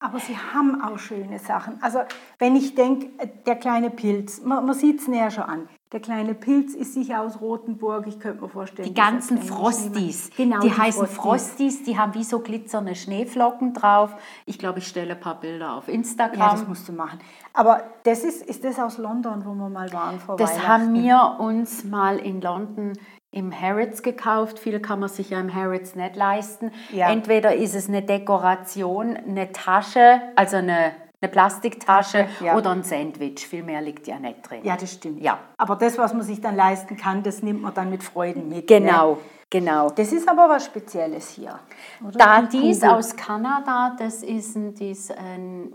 Aber 0.00 0.20
sie 0.20 0.36
haben 0.36 0.80
auch 0.80 0.98
schöne 0.98 1.40
Sachen. 1.40 1.82
Also 1.82 1.98
wenn 2.38 2.54
ich 2.54 2.76
denke, 2.76 3.10
der 3.46 3.56
kleine 3.56 3.90
Pilz, 3.90 4.40
man, 4.42 4.64
man 4.64 4.74
sieht 4.74 5.00
es 5.00 5.08
näher 5.08 5.30
schon 5.30 5.44
an. 5.44 5.68
Der 5.90 6.00
kleine 6.00 6.34
Pilz 6.34 6.74
ist 6.74 6.92
sicher 6.94 7.22
aus 7.22 7.40
Rotenburg, 7.40 8.06
ich 8.06 8.20
könnte 8.20 8.42
mir 8.42 8.48
vorstellen. 8.50 8.88
Die 8.88 8.94
ganzen 8.94 9.38
Frosties, 9.40 10.30
Genau, 10.36 10.60
die, 10.60 10.68
die 10.68 10.76
heißen 10.76 11.06
Frosties. 11.06 11.16
Frosties, 11.48 11.82
die 11.84 11.98
haben 11.98 12.14
wie 12.14 12.24
so 12.24 12.40
glitzernde 12.40 12.94
Schneeflocken 12.94 13.72
drauf. 13.72 14.14
Ich 14.44 14.58
glaube, 14.58 14.80
ich 14.80 14.86
stelle 14.86 15.14
ein 15.14 15.20
paar 15.20 15.40
Bilder 15.40 15.74
auf 15.74 15.88
Instagram. 15.88 16.38
Ja, 16.38 16.50
das 16.52 16.68
musst 16.68 16.86
du 16.88 16.92
machen. 16.92 17.18
Aber 17.54 17.82
das 18.04 18.22
ist, 18.22 18.44
ist 18.44 18.64
das 18.64 18.78
aus 18.78 18.98
London, 18.98 19.44
wo 19.46 19.54
wir 19.54 19.70
mal 19.70 19.90
waren 19.92 20.20
vor 20.20 20.36
Das 20.36 20.66
haben 20.68 20.92
wir 20.92 21.36
uns 21.40 21.84
mal 21.84 22.18
in 22.18 22.42
London 22.42 22.92
im 23.30 23.58
Harrods 23.58 24.02
gekauft. 24.02 24.58
Viel 24.58 24.80
kann 24.80 25.00
man 25.00 25.08
sich 25.08 25.30
ja 25.30 25.40
im 25.40 25.54
Harrods 25.54 25.94
nicht 25.94 26.16
leisten. 26.16 26.72
Ja. 26.90 27.10
Entweder 27.10 27.54
ist 27.54 27.74
es 27.74 27.88
eine 27.88 28.02
Dekoration, 28.02 29.16
eine 29.16 29.52
Tasche, 29.52 30.20
also 30.36 30.56
eine, 30.56 30.92
eine 31.20 31.30
Plastiktasche 31.30 32.26
Tasche, 32.26 32.44
ja. 32.44 32.56
oder 32.56 32.70
ein 32.70 32.82
Sandwich. 32.82 33.46
Viel 33.46 33.62
mehr 33.62 33.82
liegt 33.82 34.06
ja 34.06 34.18
nicht 34.18 34.48
drin. 34.48 34.60
Ja, 34.64 34.76
das 34.76 34.92
stimmt. 34.92 35.20
Ja. 35.22 35.38
Aber 35.58 35.76
das, 35.76 35.98
was 35.98 36.14
man 36.14 36.22
sich 36.22 36.40
dann 36.40 36.56
leisten 36.56 36.96
kann, 36.96 37.22
das 37.22 37.42
nimmt 37.42 37.62
man 37.62 37.74
dann 37.74 37.90
mit 37.90 38.02
Freuden 38.02 38.48
mit. 38.48 38.66
Genau, 38.66 39.12
Ne? 39.14 39.18
genau. 39.50 39.90
Das 39.90 40.12
ist 40.12 40.28
aber 40.28 40.48
was 40.48 40.64
Spezielles 40.64 41.30
hier. 41.30 41.58
oder? 42.02 42.18
Da 42.18 42.42
Die 42.42 42.60
dies 42.60 42.82
aus 42.82 43.14
Kanada, 43.16 43.94
das 43.98 44.22
ist 44.22 44.56
ein, 44.56 44.74
dies, 44.74 45.10
ein, 45.10 45.72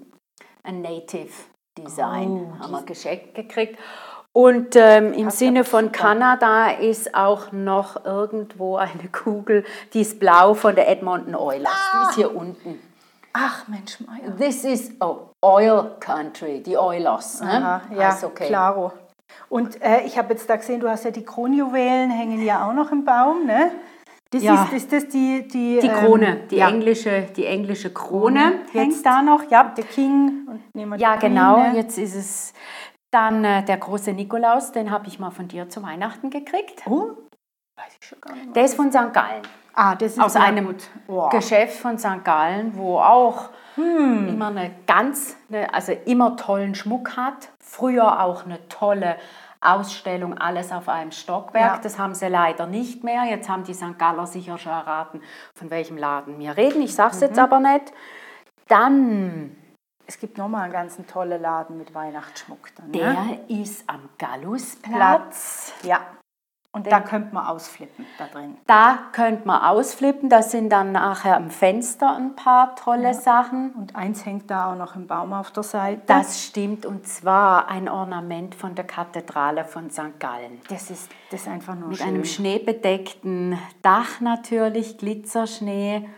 ein 0.64 0.82
Native 0.82 1.30
Design, 1.78 2.52
Oh, 2.56 2.60
haben 2.64 2.72
wir 2.72 2.84
geschenkt 2.84 3.34
gekriegt. 3.36 3.78
Und 4.34 4.76
ähm, 4.76 5.14
im 5.14 5.30
Sinne 5.30 5.64
von. 5.64 5.92
Kanada 5.92 6.72
ist 6.72 7.14
auch 7.14 7.52
noch 7.52 8.04
irgendwo 8.04 8.78
eine 8.78 9.08
Kugel, 9.12 9.64
die 9.94 10.02
ist 10.02 10.20
blau 10.20 10.56
von 10.56 10.74
der 10.76 10.90
Edmonton 10.90 11.36
Oilers. 11.36 11.72
Die 11.94 11.98
Ah! 11.98 12.10
ist 12.10 12.16
hier 12.16 12.36
unten. 12.36 12.80
Ach 13.34 13.68
Mensch, 13.68 14.00
Meier. 14.02 14.36
This 14.38 14.64
is 14.64 14.92
oh, 15.00 15.18
Oil 15.42 15.92
Country, 16.00 16.62
die 16.64 16.78
Oilers. 16.78 17.42
Ne? 17.42 17.52
Aha, 17.52 17.82
ja, 17.96 18.08
Heißt 18.12 18.24
okay. 18.24 18.48
klaro. 18.48 18.92
Und 19.50 19.80
äh, 19.82 20.02
ich 20.06 20.18
habe 20.18 20.34
jetzt 20.34 20.50
da 20.50 20.56
gesehen, 20.56 20.80
du 20.80 20.90
hast 20.90 21.06
ja 21.06 21.12
die 21.12 21.24
Kronjuwelen 21.26 22.10
hängen 22.12 22.44
ja 22.44 22.68
auch 22.68 22.74
noch 22.74 22.92
im 22.92 23.06
Baum, 23.06 23.46
ne? 23.46 23.72
Das 24.32 24.42
Ja. 24.42 24.64
ist, 24.64 24.74
ist 24.74 24.92
das 24.92 25.08
die, 25.10 25.48
die, 25.48 25.80
Die 25.80 25.88
ähm, 25.88 25.94
Krone, 25.96 26.38
die, 26.50 26.56
ja. 26.58 26.70
englische, 26.70 27.28
die 27.36 27.46
englische 27.46 27.92
Krone. 27.94 28.62
Jetzt 28.74 29.06
da 29.06 29.22
noch, 29.22 29.44
ja, 29.52 29.64
der 29.64 29.84
King 29.84 30.48
und 30.48 30.62
die 30.74 31.00
Ja, 31.02 31.18
Queen, 31.18 31.34
genau. 31.36 31.58
ne? 31.58 31.74
Jetzt 31.76 32.00
ist 32.00 32.16
es 32.16 32.54
Dann 33.14 33.46
äh, 33.46 33.64
der 33.64 33.78
große 33.78 34.12
Nikolaus, 34.14 34.72
den 34.72 34.90
habe 34.90 35.08
ich 35.08 35.20
mal 35.20 35.30
von 35.30 35.48
dir 35.48 35.70
zu 35.70 35.84
Weihnachten 35.84 36.32
gekriegt. 36.32 36.82
Oh, 36.88 37.10
weiß 37.78 37.98
ich 38.02 38.08
schon 38.08 38.20
gar 38.20 38.34
nicht 38.34 38.46
mehr. 38.46 38.54
Der 38.56 38.64
ist 38.66 38.76
von 38.76 38.92
St. 38.92 39.14
Gallen. 39.14 39.44
Ah, 39.76 39.94
das 39.96 40.14
ist 40.14 40.20
Aus 40.20 40.36
einem. 40.36 40.76
Oh. 41.08 41.30
Geschäft 41.30 41.78
von 41.80 41.98
St. 42.00 42.24
Gallen, 42.24 42.76
wo 42.76 42.98
auch 43.00 43.50
Hm. 43.76 44.28
immer 44.30 44.48
eine 44.48 44.72
ganz, 44.88 45.36
eine, 45.50 45.74
also 45.74 45.92
immer 46.06 46.36
tollen 46.38 46.74
Schmuck 46.76 47.16
hat. 47.18 47.50
Früher 47.60 48.20
auch 48.24 48.46
eine 48.46 48.68
tolle 48.68 49.16
Ausstellung, 49.62 50.38
alles 50.38 50.72
auf 50.72 50.90
einem 50.90 51.12
Stockwerk. 51.12 51.76
Ja. 51.76 51.80
Das 51.82 51.98
haben 52.00 52.14
sie 52.16 52.28
leider 52.28 52.66
nicht 52.68 53.04
mehr. 53.04 53.24
Jetzt 53.26 53.48
haben 53.48 53.64
die 53.64 53.74
St. 53.76 53.98
Galler 53.98 54.26
sicher 54.28 54.58
schon 54.58 54.72
erraten, 54.74 55.22
von 55.56 55.70
welchem 55.70 55.98
Laden 55.98 56.38
wir 56.40 56.58
reden. 56.58 56.82
Ich 56.82 56.94
sage 56.96 57.12
es 57.12 57.22
Mhm. 57.22 57.28
jetzt 57.28 57.40
aber 57.40 57.60
nicht. 57.60 57.94
Dann, 58.68 59.56
Es 60.06 60.20
gibt 60.20 60.38
nochmal 60.38 60.64
einen 60.64 60.74
ganz 60.74 60.98
tollen 61.08 61.42
Laden 61.42 61.78
mit 61.78 61.94
Weihnachtsschmuck 61.94 62.70
dann. 62.76 62.92
der 62.92 63.14
ne? 63.14 63.40
ist 63.48 63.90
am 63.90 64.10
Gallusplatz. 64.18 64.92
Platz. 64.92 65.74
Ja. 65.84 66.02
Und 66.76 66.92
da 66.92 67.02
könnte 67.02 67.36
man 67.36 67.46
ausflippen 67.46 68.04
da 68.18 68.26
drin. 68.26 68.58
Da 68.66 68.98
könnte 69.12 69.46
man 69.46 69.62
ausflippen. 69.62 70.28
Da 70.28 70.42
sind 70.42 70.72
dann 70.72 70.92
nachher 70.92 71.38
am 71.38 71.52
Fenster 71.52 72.16
ein 72.16 72.36
paar 72.36 72.76
tolle 72.76 73.14
Sachen. 73.14 73.74
Und 73.74 73.96
eins 73.96 74.26
hängt 74.26 74.50
da 74.50 74.72
auch 74.72 74.76
noch 74.76 74.96
im 74.96 75.06
Baum 75.06 75.34
auf 75.34 75.52
der 75.52 75.62
Seite. 75.62 76.02
Das 76.08 76.44
stimmt 76.44 76.88
und 76.88 77.08
zwar 77.08 77.68
ein 77.68 77.88
Ornament 77.88 78.56
von 78.56 78.74
der 78.74 78.86
Kathedrale 78.86 79.66
von 79.66 79.92
St. 79.92 80.20
Gallen. 80.20 80.62
das 80.68 80.90
ist, 80.90 81.12
das 81.30 81.42
ist 81.42 81.48
einfach 81.48 81.76
nur 81.76 81.90
Mit 81.90 82.00
schön. 82.00 82.08
einem 82.08 82.26
schneebedeckten 82.26 83.60
Dach 83.84 84.20
natürlich, 84.20 84.98
Glitzerschnee 84.98 86.10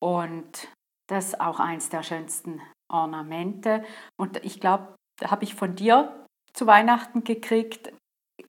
und 0.00 0.68
das 1.06 1.28
ist 1.28 1.40
auch 1.40 1.60
eins 1.60 1.88
der 1.88 2.02
schönsten 2.02 2.60
Ornamente. 2.88 3.84
Und 4.16 4.44
ich 4.44 4.60
glaube, 4.60 4.94
da 5.20 5.30
habe 5.30 5.44
ich 5.44 5.54
von 5.54 5.74
dir 5.74 6.26
zu 6.52 6.66
Weihnachten 6.66 7.24
gekriegt, 7.24 7.92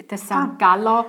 das 0.08 0.22
St. 0.22 0.32
Ah. 0.32 0.56
Galler, 0.58 1.06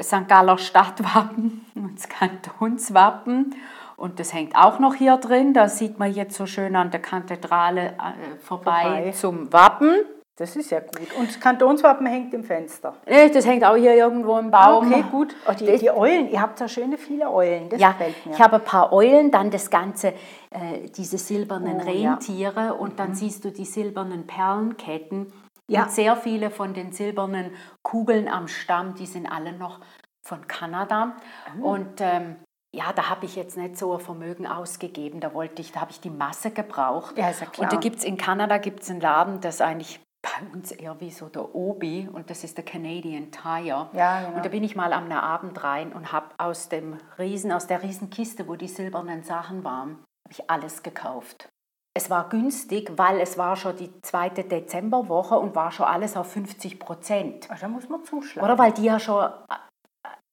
St. 0.00 0.28
Galler 0.28 0.58
Stadtwappen 0.58 1.64
und 1.74 1.96
das 1.96 2.08
Kantonswappen. 2.08 3.54
Und 3.96 4.20
das 4.20 4.32
hängt 4.32 4.54
auch 4.54 4.78
noch 4.78 4.94
hier 4.94 5.16
drin. 5.16 5.54
Da 5.54 5.68
sieht 5.68 5.98
man 5.98 6.12
jetzt 6.12 6.36
so 6.36 6.46
schön 6.46 6.76
an 6.76 6.90
der 6.90 7.02
Kathedrale 7.02 7.96
äh, 7.96 8.38
vorbei, 8.38 8.82
Vorbei. 8.82 9.10
zum 9.12 9.52
Wappen. 9.52 10.04
Das 10.38 10.54
ist 10.54 10.70
ja 10.70 10.78
gut. 10.80 11.12
Und 11.18 11.28
das 11.28 11.40
Kantonswappen 11.40 12.06
hängt 12.06 12.32
im 12.32 12.44
Fenster. 12.44 12.94
Äh, 13.06 13.28
Das 13.30 13.44
hängt 13.44 13.64
auch 13.64 13.74
hier 13.76 13.94
irgendwo 13.94 14.38
im 14.38 14.50
Baum. 14.52 14.86
Okay, 14.86 15.04
gut. 15.10 15.34
Oh, 15.48 15.52
die, 15.52 15.76
die 15.78 15.90
Eulen, 15.90 16.30
ihr 16.30 16.40
habt 16.40 16.60
da 16.60 16.68
schöne 16.68 16.96
viele 16.96 17.28
Eulen. 17.30 17.68
Das 17.68 17.80
Ja, 17.80 17.90
gefällt 17.90 18.24
mir. 18.24 18.32
ich 18.34 18.40
habe 18.40 18.56
ein 18.56 18.64
paar 18.64 18.92
Eulen, 18.92 19.30
dann 19.32 19.50
das 19.50 19.68
Ganze, 19.68 20.08
äh, 20.50 20.88
diese 20.96 21.18
silbernen 21.18 21.80
Oh, 21.84 21.90
ja. 21.90 22.12
Rentiere 22.12 22.74
und 22.74 23.00
dann 23.00 23.14
siehst 23.14 23.44
du 23.44 23.50
die 23.50 23.64
silbernen 23.64 24.26
Perlenketten. 24.28 25.32
Ja. 25.68 25.82
Und 25.82 25.90
sehr 25.90 26.16
viele 26.16 26.50
von 26.50 26.72
den 26.72 26.92
silbernen 26.92 27.50
Kugeln 27.82 28.28
am 28.28 28.48
Stamm, 28.48 28.94
die 28.94 29.06
sind 29.06 29.26
alle 29.26 29.52
noch 29.52 29.80
von 30.24 30.46
Kanada. 30.46 31.16
Oh. 31.60 31.72
Und 31.72 32.00
ähm, 32.00 32.36
ja, 32.72 32.92
da 32.94 33.10
habe 33.10 33.24
ich 33.26 33.34
jetzt 33.34 33.56
nicht 33.56 33.76
so 33.76 33.94
ein 33.94 34.00
Vermögen 34.00 34.46
ausgegeben. 34.46 35.20
Da 35.20 35.34
wollte 35.34 35.62
ich, 35.62 35.72
da 35.72 35.80
habe 35.80 35.90
ich 35.90 36.00
die 36.00 36.10
Masse 36.10 36.50
gebraucht. 36.52 37.18
Ja, 37.18 37.28
ist 37.30 37.40
ja 37.40 37.46
klar. 37.46 37.64
Und 37.64 37.72
da 37.72 37.76
gibt's 37.80 38.04
in 38.04 38.16
Kanada 38.16 38.58
gibt's 38.58 38.88
einen 38.90 39.00
Laden, 39.00 39.40
das 39.40 39.60
eigentlich 39.60 40.00
bei 40.28 40.56
uns 40.56 40.72
eher 40.72 41.00
wie 41.00 41.10
so 41.10 41.28
der 41.28 41.54
Obi 41.54 42.08
und 42.12 42.30
das 42.30 42.44
ist 42.44 42.56
der 42.56 42.64
Canadian 42.64 43.30
Tire. 43.30 43.88
Ja, 43.92 44.20
genau. 44.20 44.36
Und 44.36 44.44
da 44.44 44.48
bin 44.48 44.64
ich 44.64 44.76
mal 44.76 44.92
am 44.92 45.10
Abend 45.10 45.62
rein 45.62 45.92
und 45.92 46.12
habe 46.12 46.28
aus 46.38 46.68
dem 46.68 46.98
Riesen, 47.18 47.52
aus 47.52 47.66
der 47.66 47.82
Riesenkiste, 47.82 48.48
wo 48.48 48.56
die 48.56 48.68
silbernen 48.68 49.22
Sachen 49.22 49.64
waren, 49.64 49.90
habe 50.24 50.32
ich 50.32 50.50
alles 50.50 50.82
gekauft. 50.82 51.48
Es 51.94 52.10
war 52.10 52.28
günstig, 52.28 52.92
weil 52.96 53.20
es 53.20 53.38
war 53.38 53.56
schon 53.56 53.76
die 53.76 53.90
zweite 54.02 54.44
Dezemberwoche 54.44 55.36
und 55.36 55.56
war 55.56 55.72
schon 55.72 55.86
alles 55.86 56.16
auf 56.16 56.30
50 56.30 56.78
Prozent. 56.78 57.50
Ah, 57.50 57.56
da 57.60 57.66
muss 57.66 57.88
man 57.88 58.04
zuschlagen. 58.04 58.44
Oder 58.44 58.58
weil 58.58 58.72
die 58.72 58.84
ja 58.84 59.00
schon 59.00 59.28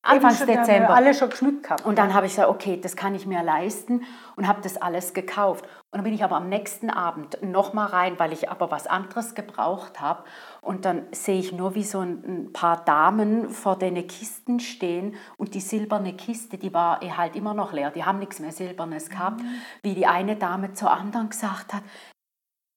Anfangs 0.05 0.37
schon, 0.37 0.47
wir 0.47 0.57
Dezember. 0.57 0.89
alle 0.91 1.13
schon 1.13 1.29
geschmückt 1.29 1.63
gehabt. 1.63 1.83
Und 1.85 1.97
dann 1.97 2.13
habe 2.13 2.27
ich 2.27 2.33
gesagt, 2.33 2.49
okay, 2.49 2.79
das 2.79 2.95
kann 2.95 3.15
ich 3.15 3.25
mir 3.25 3.41
leisten 3.43 4.03
und 4.35 4.47
habe 4.47 4.61
das 4.61 4.77
alles 4.77 5.13
gekauft. 5.13 5.65
Und 5.65 5.99
dann 5.99 6.03
bin 6.03 6.13
ich 6.13 6.23
aber 6.23 6.35
am 6.35 6.47
nächsten 6.47 6.89
Abend 6.89 7.41
nochmal 7.41 7.87
rein, 7.87 8.19
weil 8.19 8.31
ich 8.31 8.49
aber 8.49 8.69
was 8.69 8.85
anderes 8.85 9.33
gebraucht 9.33 9.99
habe. 9.99 10.23
Und 10.61 10.85
dann 10.85 11.03
sehe 11.11 11.39
ich 11.39 11.53
nur, 11.53 11.73
wie 11.73 11.83
so 11.83 12.01
ein, 12.01 12.51
paar 12.53 12.85
Damen 12.85 13.49
vor 13.49 13.77
den 13.77 13.95
Kisten 14.07 14.59
stehen 14.59 15.15
und 15.37 15.55
die 15.55 15.59
silberne 15.59 16.13
Kiste, 16.13 16.57
die 16.57 16.73
war 16.73 17.01
eh 17.01 17.11
halt 17.11 17.35
immer 17.35 17.53
noch 17.53 17.73
leer. 17.73 17.91
Die 17.91 18.03
haben 18.03 18.19
nichts 18.19 18.39
mehr 18.39 18.51
Silbernes 18.51 19.09
gehabt. 19.09 19.41
Wie 19.81 19.95
die 19.95 20.05
eine 20.05 20.35
Dame 20.35 20.73
zur 20.73 20.91
anderen 20.91 21.29
gesagt 21.29 21.73
hat, 21.73 21.83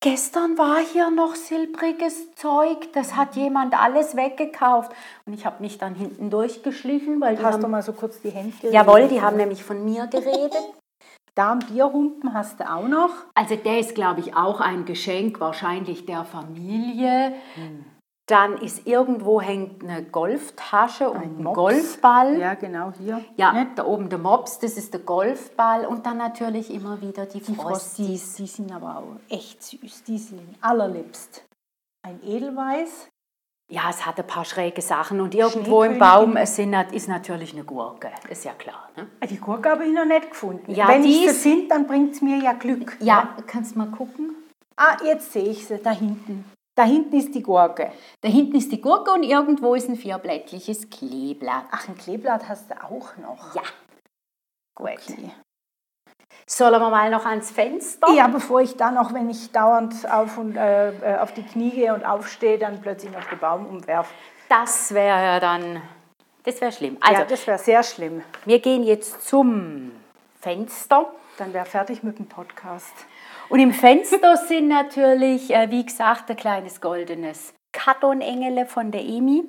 Gestern 0.00 0.57
war 0.57 0.78
hier 0.78 1.11
noch 1.11 1.35
silbriges 1.35 2.33
Zeug, 2.37 2.93
das 2.93 3.17
hat 3.17 3.35
jemand 3.35 3.75
alles 3.75 4.14
weggekauft. 4.14 4.93
Und 5.26 5.33
ich 5.33 5.45
habe 5.45 5.61
mich 5.61 5.76
dann 5.78 5.97
hinten 5.97 6.31
durchgeschlichen, 6.31 7.21
weil 7.21 7.35
die 7.35 7.43
hast 7.43 7.55
haben 7.55 7.62
du 7.62 7.69
mal 7.69 7.83
so 7.83 7.93
kurz 7.93 8.21
die 8.21 8.31
Hände 8.31 8.71
Jawohl, 8.71 9.09
die 9.09 9.21
haben 9.21 9.37
nämlich 9.37 9.64
von 9.64 9.85
mir 9.85 10.07
geredet. 10.07 10.62
Darm-Bierhumpen 11.35 12.33
hast 12.33 12.61
du 12.61 12.71
auch 12.71 12.87
noch. 12.87 13.11
Also 13.35 13.57
der 13.57 13.81
ist, 13.81 13.97
glaube 13.97 14.21
ich, 14.21 14.37
auch 14.37 14.61
ein 14.61 14.85
Geschenk 14.85 15.40
wahrscheinlich 15.40 16.07
der 16.07 16.25
Familie. 16.25 17.33
Dann 18.28 18.58
ist 18.58 18.87
irgendwo 18.87 19.40
hängt 19.40 19.82
eine 19.82 20.02
Golftasche 20.04 21.08
und 21.08 21.16
ein 21.23 21.42
Mops. 21.42 21.56
Golfball. 21.56 22.38
Ja, 22.38 22.54
genau 22.54 22.92
hier. 22.99 23.25
Ja, 23.37 23.52
Ne? 23.52 23.68
da 23.75 23.87
oben 23.87 24.11
der 24.11 24.18
Mops, 24.18 24.58
das 24.58 24.75
ist 24.76 24.92
der 24.92 25.00
Golfball 25.00 25.87
und 25.87 26.04
dann 26.04 26.18
natürlich 26.18 26.70
immer 26.73 27.00
wieder 27.00 27.25
die, 27.25 27.40
Die 27.40 27.54
Frosties. 27.54 28.23
Frosties, 28.23 28.35
die 28.35 28.47
sind 28.47 28.70
aber 28.73 28.99
auch 28.99 29.16
echt 29.35 29.62
süß. 29.62 30.02
Die 30.04 30.18
sind 30.18 30.42
allerliebst. 30.61 31.42
Ein 32.06 32.20
Edelweiß. 32.23 33.08
Ja, 33.70 33.82
es 33.90 34.04
hat 34.06 34.18
ein 34.18 34.26
paar 34.26 34.44
schräge 34.44 34.80
Sachen 34.82 35.20
und 35.20 35.35
irgendwo 35.35 35.82
im. 35.82 35.99
Baum 35.99 36.37
sind, 36.44 36.75
ist 36.92 37.08
natürlich 37.08 37.52
eine 37.52 37.64
Gurke, 37.64 38.11
ist 38.28 38.44
ja 38.44 38.52
klar. 38.52 38.88
Ne? 38.97 39.06
Ah, 39.20 39.26
Die 39.26 39.38
Gurke 39.38 39.70
habe 39.70 39.85
ich 39.87 39.92
noch 39.94 40.06
nicht 40.06 40.30
gefunden. 40.30 40.73
Ja, 40.75 40.88
Wenn 40.88 41.02
die 41.02 41.25
ich 41.26 41.32
sie 41.32 41.50
finde, 41.50 41.68
dann 41.68 41.87
bringt 41.87 42.14
es 42.14 42.23
mir 42.23 42.38
ja 42.38 42.52
Glück. 42.52 42.97
Ja, 43.00 43.37
kannst 43.47 43.76
mal 43.76 43.88
gucken. 43.88 44.35
Ah, 44.76 44.97
jetzt 45.04 45.32
sehe 45.32 45.44
ich 45.49 45.66
sie, 45.66 45.78
da 45.78 45.90
hinten. 45.90 46.44
Da 46.78 46.85
hinten 46.85 47.16
ist 47.16 47.35
die 47.35 47.42
Gurke. 47.42 47.90
Da 48.20 48.28
hinten 48.28 48.54
ist 48.54 48.70
die 48.70 48.80
Gurke 48.80 49.11
und 49.11 49.25
irgendwo 49.25 49.75
ist 49.75 49.88
ein 49.88 49.97
vierblättliches 49.97 50.88
Kleeblatt. 50.88 51.64
Ach, 51.73 51.88
ein 51.88 51.99
Kleeblatt 51.99 52.49
hast 52.49 52.70
du 52.70 52.75
auch 52.80 53.16
noch. 53.16 53.52
Ja, 53.56 53.62
gut. 54.76 54.90
Okay. 55.08 55.32
Sollen 56.47 56.80
wir 56.80 56.88
mal 56.90 57.11
noch 57.11 57.26
ans 57.26 57.50
Fenster? 57.50 58.06
Ja, 58.12 58.28
bevor 58.28 58.61
ich 58.61 58.76
dann 58.76 58.94
noch, 58.94 59.12
wenn 59.12 59.28
ich 59.28 59.50
dauernd 59.50 60.08
auf, 60.08 60.38
und, 60.38 60.56
äh, 60.56 60.90
äh, 60.90 61.18
auf 61.18 61.35
die 61.35 61.42
Knie 61.42 61.70
gehe 61.70 61.92
und 61.92 62.04
aufstehe, 62.04 62.61
dann 62.61 62.80
plötzlich 62.80 63.11
noch 63.11 63.25
den 63.25 63.40
Baum 63.40 63.66
umwerfe. 63.66 64.14
Das 64.49 64.94
wäre 64.94 65.20
ja 65.20 65.40
dann, 65.40 65.82
das 66.44 66.61
wäre 66.61 66.70
schlimm. 66.70 66.97
Also, 67.00 67.23
ja, 67.23 67.26
das 67.26 67.44
wäre 67.49 67.58
sehr 67.58 67.82
schlimm. 67.82 68.23
wir 68.44 68.61
gehen 68.61 68.85
jetzt 68.85 69.26
zum 69.26 69.90
Fenster. 70.40 71.12
Dann 71.38 71.52
wäre 71.52 71.66
fertig 71.66 72.04
mit 72.04 72.20
dem 72.20 72.28
Podcast. 72.28 72.94
Und 73.49 73.61
im 73.61 73.73
Fenster 73.73 74.37
sind 74.37 74.69
natürlich, 74.69 75.55
äh, 75.55 75.71
wie 75.71 75.85
gesagt, 75.85 76.31
ein 76.31 76.37
kleines 76.37 76.81
goldenes 76.81 77.55
Kartonengele 77.73 78.67
von 78.67 78.90
der 78.90 79.02
Emi. 79.02 79.45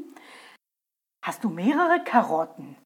Hast 1.26 1.44
du 1.44 1.50
mehrere 1.50 2.02
Karotten? 2.04 2.78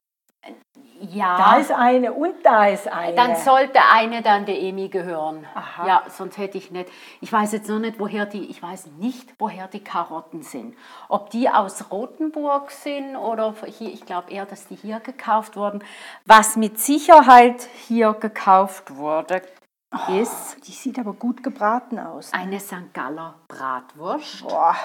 Ja, 1.00 1.36
Da 1.36 1.56
ist 1.56 1.72
eine 1.72 2.12
und 2.12 2.34
da 2.44 2.66
ist 2.68 2.88
eine. 2.88 3.14
dann 3.16 3.36
sollte 3.36 3.78
eine 3.92 4.22
dann 4.22 4.46
der 4.46 4.60
Emi 4.60 4.88
gehören. 4.88 5.46
Aha. 5.54 5.86
Ja, 5.86 6.02
sonst 6.08 6.38
hätte 6.38 6.56
ich 6.58 6.70
nicht. 6.70 6.88
Ich 7.20 7.32
weiß 7.32 7.52
jetzt 7.52 7.68
noch 7.68 7.78
nicht, 7.78 7.98
woher 7.98 8.26
die, 8.26 8.44
ich 8.46 8.62
weiß 8.62 8.86
nicht, 8.98 9.34
woher 9.38 9.66
die 9.68 9.82
Karotten 9.82 10.42
sind. 10.42 10.76
Ob 11.08 11.30
die 11.30 11.48
aus 11.48 11.90
Rothenburg 11.90 12.70
sind 12.70 13.16
oder 13.16 13.54
hier, 13.66 13.92
ich 13.92 14.04
glaube 14.06 14.30
eher, 14.30 14.46
dass 14.46 14.66
die 14.68 14.76
hier 14.76 15.00
gekauft 15.00 15.56
wurden. 15.56 15.82
Was 16.26 16.56
mit 16.56 16.78
Sicherheit 16.78 17.68
hier 17.86 18.12
gekauft 18.14 18.96
wurde, 18.96 19.42
ist 20.08 20.66
Die 20.66 20.72
sieht 20.72 20.98
aber 20.98 21.12
gut 21.12 21.42
gebraten 21.42 21.98
aus. 21.98 22.32
eine 22.32 22.60
St. 22.60 22.92
Galler 22.92 23.34
Bratwurst. 23.48 24.42
Boah. 24.46 24.76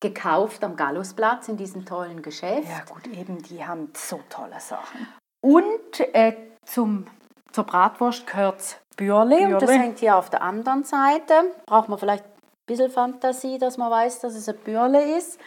Gekauft 0.00 0.64
am 0.64 0.76
Gallusplatz 0.76 1.48
in 1.48 1.56
diesem 1.56 1.84
tollen 1.84 2.22
Geschäft. 2.22 2.68
Ja 2.68 2.84
gut, 2.92 3.06
eben, 3.08 3.42
die 3.42 3.64
haben 3.64 3.92
so 3.94 4.20
tolle 4.30 4.58
Sachen. 4.58 5.06
Und 5.42 6.00
äh, 6.14 6.36
zum, 6.64 7.06
zur 7.52 7.64
Bratwurst 7.64 8.26
gehört 8.26 8.80
Bürle. 8.96 9.46
Und 9.46 9.52
das 9.54 9.64
Bürle. 9.66 9.78
hängt 9.78 9.98
hier 9.98 10.16
auf 10.16 10.30
der 10.30 10.42
anderen 10.42 10.84
Seite. 10.84 11.54
Braucht 11.66 11.88
man 11.88 11.98
vielleicht 11.98 12.24
ein 12.24 12.30
bisschen 12.66 12.90
Fantasie, 12.90 13.58
dass 13.58 13.76
man 13.76 13.90
weiß, 13.90 14.20
dass 14.20 14.34
es 14.34 14.48
ein 14.48 14.58
Bürle 14.58 15.16
ist. 15.16 15.38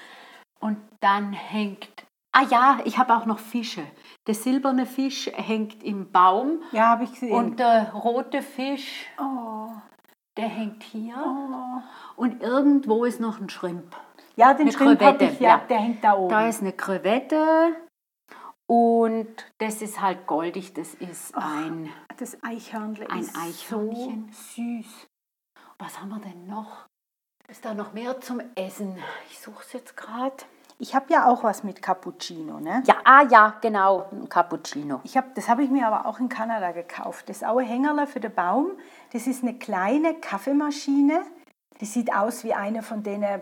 Und 0.59 0.77
dann 1.01 1.33
hängt, 1.33 2.05
ah 2.31 2.43
ja, 2.49 2.79
ich 2.85 2.97
habe 2.97 3.15
auch 3.15 3.25
noch 3.25 3.39
Fische. 3.39 3.83
Der 4.27 4.35
silberne 4.35 4.85
Fisch 4.85 5.29
hängt 5.33 5.83
im 5.83 6.11
Baum 6.11 6.61
Ja, 6.71 6.89
habe 6.89 7.03
ich 7.03 7.11
gesehen. 7.11 7.33
und 7.33 7.59
der 7.59 7.91
rote 7.93 8.41
Fisch, 8.41 9.05
oh, 9.19 9.67
der 10.37 10.47
hängt 10.47 10.81
hier. 10.83 11.15
oh. 11.17 11.81
Und 12.15 12.41
irgendwo 12.41 13.03
ist 13.05 13.19
noch 13.19 13.39
ein 13.41 13.49
Schrimp. 13.49 13.95
Ja, 14.35 14.53
den 14.53 14.61
Eine 14.67 14.71
Schrimp 14.71 15.01
habe 15.01 15.25
ich, 15.25 15.39
ja, 15.39 15.57
der 15.69 15.77
hängt 15.79 16.03
da 16.03 16.13
oben. 16.17 16.29
Da 16.29 16.47
ist 16.47 16.61
eine 16.61 16.71
Krevette 16.71 17.75
und 18.65 19.27
das 19.57 19.81
ist 19.81 19.99
halt 20.01 20.25
goldig, 20.25 20.73
das 20.73 20.93
ist 20.95 21.35
ein... 21.35 21.89
das 22.17 22.41
Eichhörnchen 22.43 23.07
Ein 23.09 23.19
ist 23.19 23.37
Eichhörnchen. 23.37 24.31
so 24.31 24.61
süß. 24.63 25.07
Was 25.79 25.99
haben 25.99 26.09
wir 26.09 26.19
denn 26.19 26.47
noch? 26.47 26.85
Ist 27.49 27.65
da 27.65 27.73
noch 27.73 27.91
mehr 27.91 28.21
zum 28.21 28.41
Essen? 28.55 28.97
Ich 29.29 29.37
suche 29.39 29.61
es 29.63 29.73
jetzt 29.73 29.97
gerade. 29.97 30.37
Ich 30.79 30.95
habe 30.95 31.05
ja 31.09 31.27
auch 31.27 31.43
was 31.43 31.63
mit 31.63 31.81
Cappuccino, 31.81 32.59
ne? 32.59 32.83
Ja, 32.85 32.95
ah 33.05 33.23
ja, 33.29 33.55
genau, 33.61 34.05
ein 34.11 34.27
Cappuccino. 34.27 34.99
Ich 35.03 35.15
hab, 35.15 35.33
das 35.35 35.47
habe 35.47 35.63
ich 35.63 35.69
mir 35.69 35.87
aber 35.87 36.05
auch 36.05 36.19
in 36.19 36.29
Kanada 36.29 36.71
gekauft. 36.71 37.29
Das 37.29 37.43
Auehängerle 37.43 38.07
für 38.07 38.19
den 38.19 38.33
Baum. 38.33 38.71
Das 39.13 39.27
ist 39.27 39.43
eine 39.43 39.53
kleine 39.53 40.15
Kaffeemaschine. 40.15 41.21
Die 41.79 41.85
sieht 41.85 42.13
aus 42.13 42.43
wie 42.43 42.53
eine 42.53 42.81
von 42.83 43.03
denen, 43.03 43.41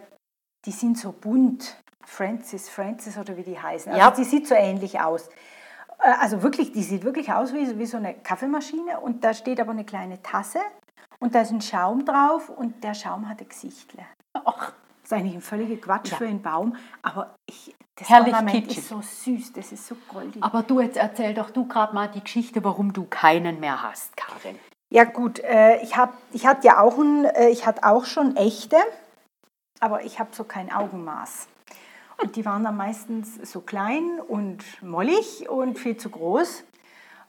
die 0.66 0.72
sind 0.72 0.98
so 0.98 1.12
bunt. 1.12 1.78
Francis, 2.06 2.70
Francis 2.70 3.18
oder 3.18 3.38
wie 3.38 3.44
die 3.44 3.60
heißen. 3.60 3.92
Also 3.92 4.04
Ja. 4.06 4.12
die 4.12 4.24
sieht 4.24 4.48
so 4.48 4.56
ähnlich 4.56 5.00
aus. 5.00 5.28
Äh, 6.00 6.12
Also 6.20 6.44
wirklich, 6.44 6.72
die 6.74 6.84
sieht 6.84 7.04
wirklich 7.04 7.32
aus 7.32 7.54
wie, 7.54 7.78
wie 7.80 7.86
so 7.86 7.98
eine 7.98 8.14
Kaffeemaschine 8.16 9.00
und 9.00 9.24
da 9.24 9.34
steht 9.34 9.60
aber 9.60 9.72
eine 9.72 9.86
kleine 9.86 10.22
Tasse 10.22 10.60
und 11.20 11.36
da 11.36 11.42
ist 11.42 11.52
ein 11.52 11.62
Schaum 11.62 12.04
drauf 12.06 12.50
und 12.50 12.84
der 12.84 12.94
Schaum 12.96 13.30
hat 13.30 13.40
ein 13.40 13.48
Gesichtle. 13.50 14.04
Ach, 14.34 14.74
ist 15.12 15.18
eigentlich 15.18 15.36
ein 15.36 15.41
völliger 15.41 15.75
Quatsch 15.82 16.12
Ja. 16.12 16.18
für 16.18 16.27
einen 16.27 16.41
Baum, 16.41 16.75
aber 17.01 17.36
ich, 17.46 17.75
das 17.96 18.10
Herrlich 18.10 18.34
Ornament 18.34 18.56
kitschig. 18.68 18.77
ist 18.80 18.89
so 18.89 19.01
süß, 19.01 19.53
das 19.53 19.72
ist 19.72 19.88
so 19.88 19.96
goldig. 20.08 20.41
aber 20.44 20.63
du, 20.63 20.80
jetzt 20.80 20.98
erzähl 20.98 21.34
doch 21.34 21.50
du 21.50 21.68
gerade 21.68 21.94
mal 21.94 22.08
die 22.08 22.22
Geschichte, 22.22 22.63
warum 22.63 22.94
du 22.94 23.06
keinen 23.06 23.60
mehr 23.60 23.82
hast, 23.84 24.15
Karin. 24.18 24.58
Ja 24.89 25.06
gut, 25.06 25.39
äh, 25.39 25.82
ich, 25.82 25.96
hab, 25.98 26.13
ich 26.34 26.46
hatte 26.46 26.68
ja 26.68 26.80
auch, 26.82 26.98
ein, 26.98 27.25
äh, 27.25 27.50
ich 27.50 27.65
hatte 27.65 27.84
auch 27.86 28.06
schon 28.06 28.36
echte, 28.36 28.75
aber 29.80 30.03
ich 30.03 30.20
habe 30.20 30.30
so 30.34 30.44
kein 30.44 30.72
Augenmaß. 30.72 31.48
Und 32.22 32.36
die 32.36 32.46
waren 32.46 32.63
dann 32.63 32.77
meistens 32.77 33.36
so 33.51 33.62
klein 33.62 34.20
und 34.27 34.63
mollig 34.84 35.50
und 35.50 35.80
viel 35.80 35.98
zu 35.98 36.10
groß. 36.10 36.63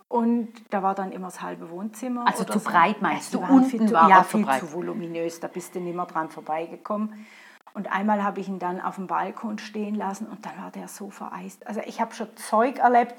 Und 0.08 0.52
da 0.68 0.82
war 0.82 0.94
dann 0.94 1.10
immer 1.12 1.28
das 1.28 1.40
halbe 1.40 1.70
Wohnzimmer. 1.70 2.26
Also 2.26 2.44
zu 2.44 2.58
so. 2.58 2.68
breit 2.68 3.00
meinst 3.00 3.32
Ja, 3.32 3.38
du? 3.38 3.44
waren 3.46 3.54
Unten 3.56 3.70
viel 3.70 3.86
zu, 3.86 3.94
war 3.94 4.10
Ja, 4.10 4.18
er 4.18 4.24
zu 4.24 4.36
viel 4.36 4.44
breit. 4.44 4.60
zu 4.60 4.72
voluminös, 4.72 5.40
da 5.40 5.48
bist 5.48 5.74
du 5.74 5.80
nicht 5.80 5.96
mehr 5.96 6.04
dran 6.04 6.28
vorbeigekommen. 6.28 7.26
Und 7.74 7.90
einmal 7.92 8.22
habe 8.22 8.40
ich 8.40 8.48
ihn 8.48 8.58
dann 8.58 8.80
auf 8.80 8.96
dem 8.96 9.06
Balkon 9.06 9.58
stehen 9.58 9.94
lassen 9.94 10.26
und 10.26 10.44
dann 10.44 10.56
war 10.62 10.70
der 10.70 10.88
so 10.88 11.10
vereist. 11.10 11.66
Also 11.66 11.80
ich 11.86 12.00
habe 12.00 12.14
schon 12.14 12.28
Zeug 12.36 12.78
erlebt. 12.78 13.14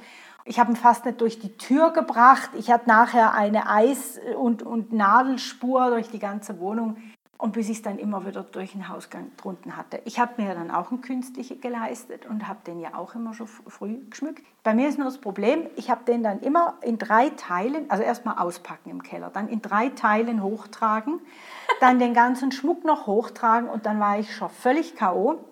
Ich 0.46 0.60
habe 0.60 0.72
ihn 0.72 0.76
fast 0.76 1.06
nicht 1.06 1.22
durch 1.22 1.40
die 1.40 1.58
Tür 1.58 1.92
gebracht. 1.92 2.50
Ich 2.58 2.70
hatte 2.70 2.88
nachher 2.88 3.34
eine 3.34 3.70
Eis- 3.70 4.20
und, 4.38 4.62
und 4.62 4.92
Nadelspur 4.92 5.90
durch 5.90 6.10
die 6.10 6.20
ganze 6.20 6.60
Wohnung. 6.60 6.98
Und 7.44 7.52
bis 7.52 7.68
ich 7.68 7.76
es 7.76 7.82
dann 7.82 8.00
immer 8.00 8.26
wieder 8.26 8.42
durch 8.42 8.72
den 8.72 8.88
Hausgang 8.88 9.34
drunten 9.36 9.76
hatte. 9.76 10.00
Ich 10.06 10.18
habe 10.18 10.42
mir 10.42 10.56
dann 10.56 10.72
auch 10.72 10.92
einen 10.92 11.02
künstlichen 11.02 11.60
geleistet 11.60 12.26
und 12.26 12.48
habe 12.48 12.60
den 12.66 12.80
ja 12.80 12.94
auch 12.94 13.16
immer 13.16 13.34
schon 13.34 13.48
früh 13.48 13.98
geschmückt. 14.10 14.46
Bei 14.64 14.74
mir 14.74 14.88
ist 14.88 14.98
nur 14.98 15.08
das 15.08 15.18
Problem, 15.18 15.68
ich 15.76 15.90
habe 15.90 16.06
den 16.06 16.24
dann 16.24 16.40
immer 16.40 16.76
in 16.82 16.98
drei 16.98 17.32
Teilen, 17.32 17.92
also 17.92 18.02
erstmal 18.02 18.38
auspacken 18.38 18.92
im 18.92 19.04
Keller, 19.04 19.30
dann 19.30 19.50
in 19.50 19.62
drei 19.62 19.90
Teilen 19.90 20.42
hochtragen, 20.42 21.20
dann 21.82 22.00
den 22.00 22.14
ganzen 22.14 22.54
Schmuck 22.54 22.86
noch 22.86 23.08
hochtragen 23.08 23.68
und 23.68 23.86
dann 23.86 24.00
war 24.00 24.18
ich 24.18 24.34
schon 24.34 24.50
völlig 24.50 24.96
K.O. 24.96 25.44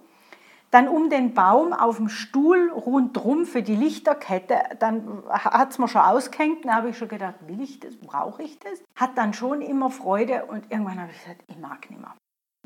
Dann 0.71 0.87
um 0.87 1.09
den 1.09 1.33
Baum 1.33 1.73
auf 1.73 1.97
dem 1.97 2.07
Stuhl 2.07 2.71
rundrum 2.71 3.45
für 3.45 3.61
die 3.61 3.75
Lichterkette, 3.75 4.55
dann 4.79 5.21
hat 5.29 5.71
es 5.71 5.79
mir 5.79 5.89
schon 5.89 6.01
ausgehängt, 6.01 6.63
dann 6.63 6.73
habe 6.73 6.89
ich 6.89 6.97
schon 6.97 7.09
gedacht, 7.09 7.35
will 7.45 7.61
ich 7.61 7.81
das, 7.81 7.97
brauche 7.97 8.41
ich 8.43 8.57
das? 8.59 8.81
Hat 8.95 9.17
dann 9.17 9.33
schon 9.33 9.61
immer 9.61 9.89
Freude 9.89 10.45
und 10.45 10.71
irgendwann 10.71 10.99
habe 10.99 11.11
ich 11.11 11.21
gesagt, 11.21 11.43
ich 11.47 11.57
mag 11.57 11.89
nicht 11.89 11.99
mehr. 11.99 12.15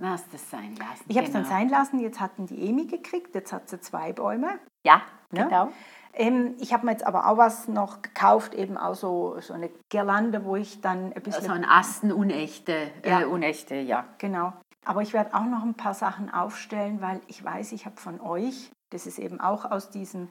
Hast 0.03 0.31
das 0.33 0.49
sein 0.51 0.75
lassen. 0.75 1.05
Ich 1.07 1.17
habe 1.17 1.25
es 1.25 1.33
dann 1.33 1.43
genau. 1.43 1.55
sein 1.55 1.69
lassen, 1.69 1.99
jetzt 1.99 2.19
hatten 2.19 2.45
die 2.45 2.67
Emi 2.69 2.85
gekriegt, 2.85 3.33
jetzt 3.33 3.51
hat 3.51 3.69
sie 3.69 3.79
zwei 3.79 4.13
Bäume. 4.13 4.59
Ja, 4.85 5.01
Ja. 5.31 5.43
genau. 5.45 5.71
Ähm, 6.17 6.55
ich 6.59 6.73
habe 6.73 6.85
mir 6.85 6.93
jetzt 6.93 7.05
aber 7.05 7.27
auch 7.27 7.37
was 7.37 7.67
noch 7.67 8.01
gekauft, 8.01 8.53
eben 8.53 8.77
auch 8.77 8.95
so, 8.95 9.37
so 9.41 9.53
eine 9.53 9.69
Girlande, 9.89 10.45
wo 10.45 10.55
ich 10.55 10.79
dann 10.79 11.11
ein 11.11 11.21
bisschen... 11.21 11.41
Also 11.41 11.51
ein 11.51 11.65
Asten 11.65 12.11
unechte, 12.11 12.91
Ja. 13.03 13.21
äh, 13.21 13.25
unechte, 13.25 13.75
ja. 13.75 14.05
Genau. 14.17 14.53
Aber 14.85 15.01
ich 15.01 15.13
werde 15.13 15.33
auch 15.33 15.45
noch 15.45 15.63
ein 15.63 15.73
paar 15.73 15.93
Sachen 15.93 16.31
aufstellen, 16.33 17.01
weil 17.01 17.19
ich 17.27 17.43
weiß, 17.43 17.71
ich 17.71 17.85
habe 17.85 17.97
von 17.97 18.21
euch, 18.21 18.71
das 18.91 19.07
ist 19.07 19.19
eben 19.19 19.39
auch 19.41 19.69
aus 19.69 19.89
diesem 19.89 20.29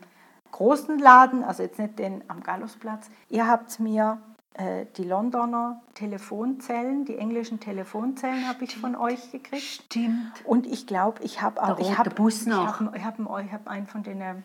großen 0.52 0.98
Laden, 0.98 1.42
also 1.42 1.62
jetzt 1.64 1.78
nicht 1.78 1.98
den 1.98 2.22
am 2.28 2.40
Gallusplatz, 2.42 3.10
ihr 3.28 3.48
habt 3.48 3.80
mir 3.80 4.22
äh, 4.54 4.86
die 4.96 5.02
Londoner 5.02 5.82
Telefonzellen, 5.94 7.04
die 7.04 7.18
englischen 7.18 7.58
Telefonzellen 7.58 8.46
habe 8.48 8.62
ich 8.64 8.76
von 8.76 8.94
euch 8.94 9.32
gekriegt. 9.32 9.62
Stimmt. 9.62 10.32
Und 10.44 10.66
ich 10.66 10.86
glaube, 10.86 11.22
ich 11.24 11.42
habe 11.42 11.60
auch... 11.60 11.74
Der 11.76 11.86
ich 11.86 11.98
habe 11.98 12.10
Bus 12.10 12.46
noch. 12.46 12.80
Ich 12.94 13.04
habe 13.04 13.24
hab, 13.28 13.44
ich 13.44 13.52
hab 13.52 13.66
einen 13.66 13.88
von 13.88 14.04
den 14.04 14.20
äh, 14.20 14.36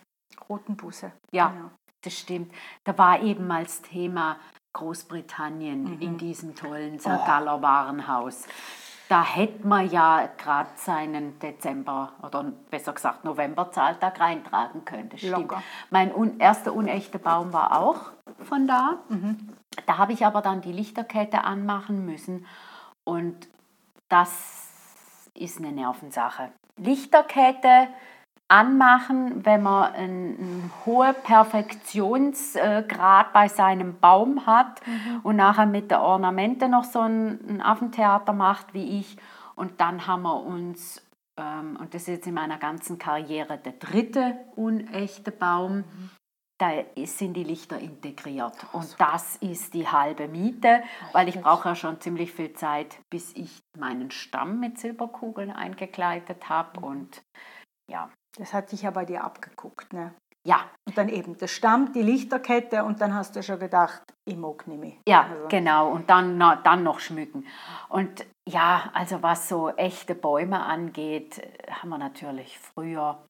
roten 0.48 0.76
Busse. 0.76 1.12
Ja. 1.30 1.48
Genau. 1.50 1.70
Das 2.02 2.14
stimmt. 2.18 2.52
Da 2.84 2.96
war 2.98 3.20
eben 3.22 3.46
mal 3.46 3.62
das 3.62 3.82
Thema 3.82 4.36
Großbritannien 4.72 5.84
Mhm. 5.84 6.00
in 6.00 6.18
diesem 6.18 6.54
tollen 6.54 6.94
Oh. 6.94 6.98
St. 6.98 7.26
Galler 7.26 7.62
Warenhaus. 7.62 8.46
Da 9.10 9.24
hätte 9.24 9.66
man 9.66 9.90
ja 9.90 10.28
gerade 10.38 10.70
seinen 10.76 11.36
Dezember 11.40 12.12
oder 12.22 12.44
besser 12.70 12.92
gesagt 12.92 13.24
Novemberzahltag 13.24 14.20
reintragen 14.20 14.84
können. 14.84 15.08
Das 15.08 15.18
stimmt. 15.18 15.36
Locker. 15.36 15.64
Mein 15.90 16.14
un 16.14 16.38
erster 16.38 16.72
unechter 16.72 17.18
Baum 17.18 17.52
war 17.52 17.76
auch 17.76 18.12
von 18.44 18.68
da. 18.68 19.00
Mhm. 19.08 19.48
Da 19.86 19.98
habe 19.98 20.12
ich 20.12 20.24
aber 20.24 20.42
dann 20.42 20.60
die 20.60 20.70
Lichterkette 20.70 21.42
anmachen 21.42 22.06
müssen 22.06 22.46
und 23.02 23.48
das 24.08 25.28
ist 25.34 25.58
eine 25.58 25.72
Nervensache. 25.72 26.52
Lichterkette 26.76 27.88
anmachen, 28.50 29.44
wenn 29.44 29.62
man 29.62 29.92
einen, 29.92 30.38
einen 30.38 30.72
hohen 30.84 31.14
Perfektionsgrad 31.22 33.32
bei 33.32 33.48
seinem 33.48 33.98
Baum 34.00 34.46
hat 34.46 34.80
und 35.22 35.36
nachher 35.36 35.66
mit 35.66 35.90
der 35.90 36.02
Ornamente 36.02 36.68
noch 36.68 36.84
so 36.84 37.00
ein, 37.00 37.40
ein 37.48 37.62
Affentheater 37.62 38.32
macht 38.32 38.74
wie 38.74 39.00
ich. 39.00 39.16
Und 39.54 39.80
dann 39.80 40.06
haben 40.06 40.22
wir 40.22 40.42
uns, 40.42 41.02
ähm, 41.38 41.76
und 41.80 41.94
das 41.94 42.02
ist 42.02 42.08
jetzt 42.08 42.26
in 42.26 42.34
meiner 42.34 42.58
ganzen 42.58 42.98
Karriere 42.98 43.58
der 43.58 43.72
dritte 43.72 44.36
unechte 44.56 45.30
Baum, 45.30 45.84
da 46.58 46.70
ist- 46.94 47.18
sind 47.18 47.34
die 47.34 47.44
Lichter 47.44 47.78
integriert. 47.78 48.54
Und 48.72 49.00
das 49.00 49.36
ist 49.36 49.74
die 49.74 49.88
halbe 49.88 50.28
Miete, 50.28 50.82
weil 51.12 51.28
ich 51.28 51.40
brauche 51.40 51.70
ja 51.70 51.74
schon 51.74 52.00
ziemlich 52.00 52.32
viel 52.32 52.52
Zeit, 52.52 52.98
bis 53.10 53.34
ich 53.34 53.60
meinen 53.78 54.10
Stamm 54.10 54.60
mit 54.60 54.78
Silberkugeln 54.78 55.50
eingekleidet 55.50 56.48
habe. 56.48 56.80
Und 56.80 57.22
ja, 57.90 58.10
Das 58.38 58.52
hat 58.52 58.70
sich 58.70 58.82
ja 58.82 58.90
bei 58.90 59.04
dir 59.04 59.24
abgeguckt. 59.24 59.92
Ne? 59.92 60.14
ja, 60.46 60.70
Und 60.86 60.96
dann 60.96 61.08
eben 61.08 61.36
der 61.36 61.48
Stamm, 61.48 61.92
die 61.92 62.02
Lichterkette 62.02 62.84
und 62.84 63.00
dann 63.00 63.14
hast 63.14 63.36
du 63.36 63.42
schon 63.42 63.58
gedacht, 63.58 64.02
ich 64.24 64.36
mag 64.36 64.66
nicht 64.66 64.80
mehr. 64.80 64.96
Ja, 65.06 65.26
Also, 65.30 65.48
genau. 65.48 65.90
Und 65.90 66.08
dann, 66.08 66.38
na, 66.38 66.56
dann 66.56 66.82
noch 66.82 67.00
schmücken. 67.00 67.46
Und 67.88 68.26
ja, 68.48 68.90
also 68.94 69.22
was 69.22 69.48
so 69.48 69.68
echte 69.70 70.14
Bäume 70.14 70.60
angeht, 70.60 71.38
äh, 71.38 71.70
haben 71.70 71.90
wir 71.90 71.98
natürlich 71.98 72.58
früher, 72.58 73.22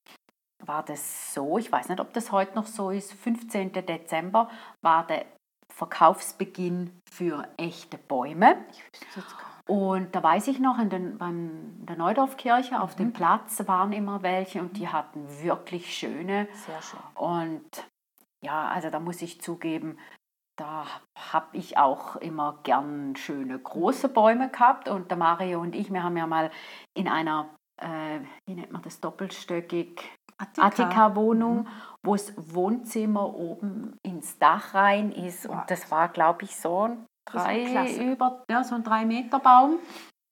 war 0.64 0.84
das 0.84 1.34
so, 1.34 1.58
ich 1.58 1.72
weiß 1.72 1.88
nicht, 1.88 2.00
ob 2.00 2.12
das 2.12 2.30
heute 2.32 2.54
noch 2.54 2.66
so 2.66 2.90
ist, 2.90 3.12
15. 3.12 3.72
Dezember 3.72 4.48
war 4.82 5.06
der 5.06 5.24
Verkaufsbeginn 5.72 7.00
für 7.10 7.48
echte 7.56 7.98
Bäume. 7.98 8.64
Ich 8.70 8.82
wüsste 8.84 9.20
jetzt 9.20 9.38
gar. 9.38 9.49
Und 9.66 10.14
da 10.14 10.22
weiß 10.22 10.48
ich 10.48 10.58
noch, 10.58 10.78
in, 10.78 10.90
den, 10.90 11.18
beim, 11.18 11.86
der 11.86 11.96
Neudorfkirche 11.96 12.80
auf 12.80 12.96
dem 12.96 13.12
Platz 13.12 13.62
waren 13.66 13.92
immer 13.92 14.22
welche 14.22 14.60
und 14.60 14.76
die 14.76 14.88
hatten 14.88 15.26
wirklich 15.42 15.94
schöne. 15.94 16.48
Sehr 16.52 16.82
schön. 16.82 17.00
Und 17.14 17.86
ja, 18.42 18.68
also 18.68 18.90
da 18.90 19.00
muss 19.00 19.22
ich 19.22 19.40
zugeben, 19.40 19.98
da 20.56 20.84
habe 21.16 21.56
ich 21.56 21.78
auch 21.78 22.16
immer 22.16 22.58
gern 22.62 23.16
schöne 23.16 23.58
große 23.58 24.08
Bäume 24.08 24.50
gehabt. 24.50 24.88
Und 24.88 25.10
der 25.10 25.16
Mario 25.16 25.60
und 25.60 25.74
ich, 25.74 25.92
wir 25.92 26.02
haben 26.02 26.16
ja 26.16 26.26
mal 26.26 26.50
in 26.94 27.08
einer, 27.08 27.48
äh, 27.80 28.20
wie 28.46 28.54
nennt 28.54 28.72
man 28.72 28.82
das, 28.82 29.00
doppelstöckig 29.00 30.02
Attika-Wohnung, 30.56 31.68
wo 32.02 32.14
das 32.14 32.32
Wohnzimmer 32.36 33.34
oben 33.34 33.98
ins 34.02 34.38
Dach 34.38 34.74
rein 34.74 35.12
ist. 35.12 35.46
Und 35.46 35.62
das 35.68 35.90
war, 35.90 36.08
glaube 36.08 36.44
ich, 36.44 36.56
so 36.56 36.88
ein 36.88 37.06
drei 37.32 38.12
über, 38.12 38.44
ja, 38.50 38.64
so 38.64 38.74
ein 38.74 38.84
drei 38.84 39.04
Meter 39.04 39.38
Baum. 39.38 39.78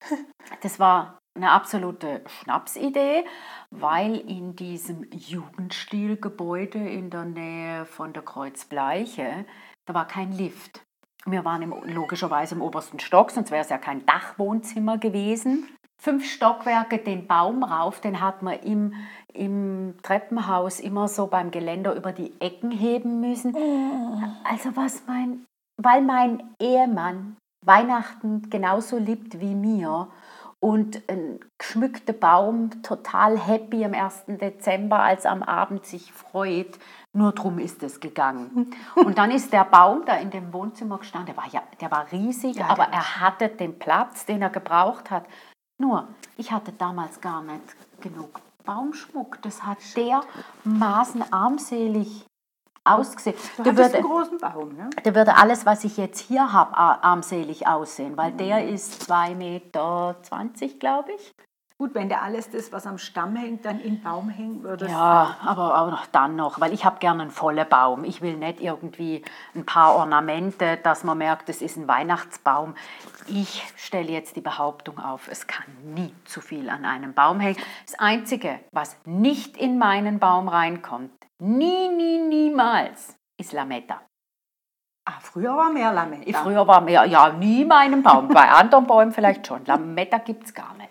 Das 0.62 0.78
war 0.78 1.18
eine 1.38 1.50
absolute 1.50 2.22
Schnapsidee, 2.26 3.24
weil 3.70 4.16
in 4.16 4.56
diesem 4.56 5.06
Jugendstilgebäude 5.12 6.78
in 6.78 7.10
der 7.10 7.24
Nähe 7.24 7.84
von 7.86 8.12
der 8.12 8.22
Kreuzbleiche, 8.22 9.46
da 9.86 9.94
war 9.94 10.06
kein 10.06 10.32
Lift. 10.32 10.82
Wir 11.26 11.44
waren 11.44 11.62
im, 11.62 11.74
logischerweise 11.84 12.54
im 12.54 12.62
obersten 12.62 12.98
Stock, 12.98 13.30
sonst 13.30 13.50
wäre 13.50 13.62
es 13.62 13.68
ja 13.68 13.78
kein 13.78 14.04
Dachwohnzimmer 14.06 14.98
gewesen. 14.98 15.68
Fünf 16.00 16.24
Stockwerke, 16.30 16.98
den 16.98 17.26
Baum 17.26 17.64
rauf, 17.64 18.00
den 18.00 18.20
hat 18.20 18.42
man 18.42 18.60
im, 18.60 18.94
im 19.34 19.96
Treppenhaus 20.02 20.78
immer 20.78 21.08
so 21.08 21.26
beim 21.26 21.50
Geländer 21.50 21.94
über 21.94 22.12
die 22.12 22.32
Ecken 22.40 22.70
heben 22.70 23.20
müssen. 23.20 23.54
Also 24.44 24.76
was 24.76 25.02
mein, 25.08 25.44
weil 25.80 26.02
mein 26.02 26.42
Ehemann 26.60 27.36
Weihnachten 27.64 28.50
genauso 28.50 28.98
liebt 28.98 29.40
wie 29.40 29.54
mir 29.54 30.08
und 30.60 31.02
ein 31.08 31.38
geschmückter 31.56 32.12
Baum 32.12 32.82
total 32.82 33.38
happy 33.38 33.84
am 33.84 33.94
1. 33.94 34.24
Dezember, 34.26 35.00
als 35.00 35.24
am 35.24 35.42
Abend 35.42 35.86
sich 35.86 36.12
freut. 36.12 36.78
Nur 37.12 37.32
drum 37.32 37.58
ist 37.58 37.82
es 37.82 38.00
gegangen. 38.00 38.74
Und 38.96 39.18
dann 39.18 39.30
ist 39.30 39.52
der 39.52 39.64
Baum 39.64 40.04
da 40.04 40.16
in 40.16 40.30
dem 40.30 40.52
Wohnzimmer 40.52 40.98
gestanden. 40.98 41.34
Der 41.34 41.36
war, 41.36 41.50
ja, 41.50 41.62
der 41.80 41.90
war 41.90 42.10
riesig, 42.12 42.56
Ja, 42.56 42.66
aber 42.66 42.84
er 42.84 43.20
hatte 43.20 43.48
den 43.48 43.78
Platz, 43.78 44.26
den 44.26 44.42
er 44.42 44.50
gebraucht 44.50 45.10
hat. 45.10 45.24
Nur, 45.80 46.08
ich 46.36 46.52
hatte 46.52 46.72
damals 46.72 47.20
gar 47.20 47.42
nicht 47.42 47.62
genug 48.00 48.40
Baumschmuck. 48.64 49.40
Das 49.42 49.62
hat 49.62 49.78
dermaßen 49.96 51.32
armselig 51.32 52.26
ausgesehen. 52.94 53.36
Du 53.56 53.64
hattest 53.64 53.76
würde, 53.76 53.94
einen 53.94 54.06
großen 54.06 54.38
Baum, 54.38 54.76
ne? 54.76 54.90
da 55.02 55.14
würde 55.14 55.36
alles, 55.36 55.66
was 55.66 55.84
ich 55.84 55.96
jetzt 55.96 56.20
hier 56.20 56.52
habe, 56.52 56.76
armselig 56.76 57.66
aussehen, 57.66 58.16
weil 58.16 58.32
der 58.32 58.68
ist 58.68 59.10
2,20 59.10 59.34
Meter, 59.34 60.16
glaube 60.78 61.12
ich. 61.12 61.34
Gut, 61.80 61.94
wenn 61.94 62.08
der 62.08 62.24
alles 62.24 62.50
das, 62.50 62.72
was 62.72 62.88
am 62.88 62.98
Stamm 62.98 63.36
hängt, 63.36 63.64
dann 63.64 63.78
im 63.78 64.02
Baum 64.02 64.30
hängen 64.30 64.64
würde. 64.64 64.88
Ja, 64.88 65.36
aber 65.44 65.80
auch 65.80 65.90
noch 65.92 66.06
dann 66.06 66.34
noch, 66.34 66.60
weil 66.60 66.72
ich 66.72 66.84
habe 66.84 66.98
gerne 66.98 67.22
einen 67.22 67.30
vollen 67.30 67.68
Baum. 67.68 68.02
Ich 68.02 68.20
will 68.20 68.36
nicht 68.36 68.60
irgendwie 68.60 69.22
ein 69.54 69.64
paar 69.64 69.94
Ornamente, 69.94 70.76
dass 70.82 71.04
man 71.04 71.18
merkt, 71.18 71.48
es 71.48 71.62
ist 71.62 71.76
ein 71.76 71.86
Weihnachtsbaum. 71.86 72.74
Ich 73.28 73.62
stelle 73.76 74.10
jetzt 74.10 74.34
die 74.34 74.40
Behauptung 74.40 74.98
auf, 74.98 75.28
es 75.28 75.46
kann 75.46 75.66
nie 75.94 76.12
zu 76.24 76.40
viel 76.40 76.68
an 76.68 76.84
einem 76.84 77.14
Baum 77.14 77.38
hängen. 77.38 77.58
Das 77.86 77.96
Einzige, 78.00 78.58
was 78.72 78.96
nicht 79.04 79.56
in 79.56 79.78
meinen 79.78 80.18
Baum 80.18 80.48
reinkommt, 80.48 81.12
nie, 81.42 81.88
nie, 81.88 82.18
niemals, 82.18 83.16
ist 83.38 83.52
Lametta. 83.52 84.02
Ah, 85.08 85.20
früher 85.20 85.56
war 85.56 85.72
mehr 85.72 85.92
Lametta. 85.92 86.42
Früher 86.42 86.66
war 86.66 86.82
mehr, 86.82 87.04
ja, 87.06 87.32
nie 87.32 87.64
meinem 87.64 88.02
Baum. 88.02 88.28
Bei 88.28 88.48
anderen 88.50 88.86
Bäumen 88.86 89.12
vielleicht 89.12 89.46
schon. 89.46 89.64
Lametta 89.64 90.18
gibt 90.18 90.44
es 90.44 90.54
gar 90.54 90.74
nicht. 90.74 90.90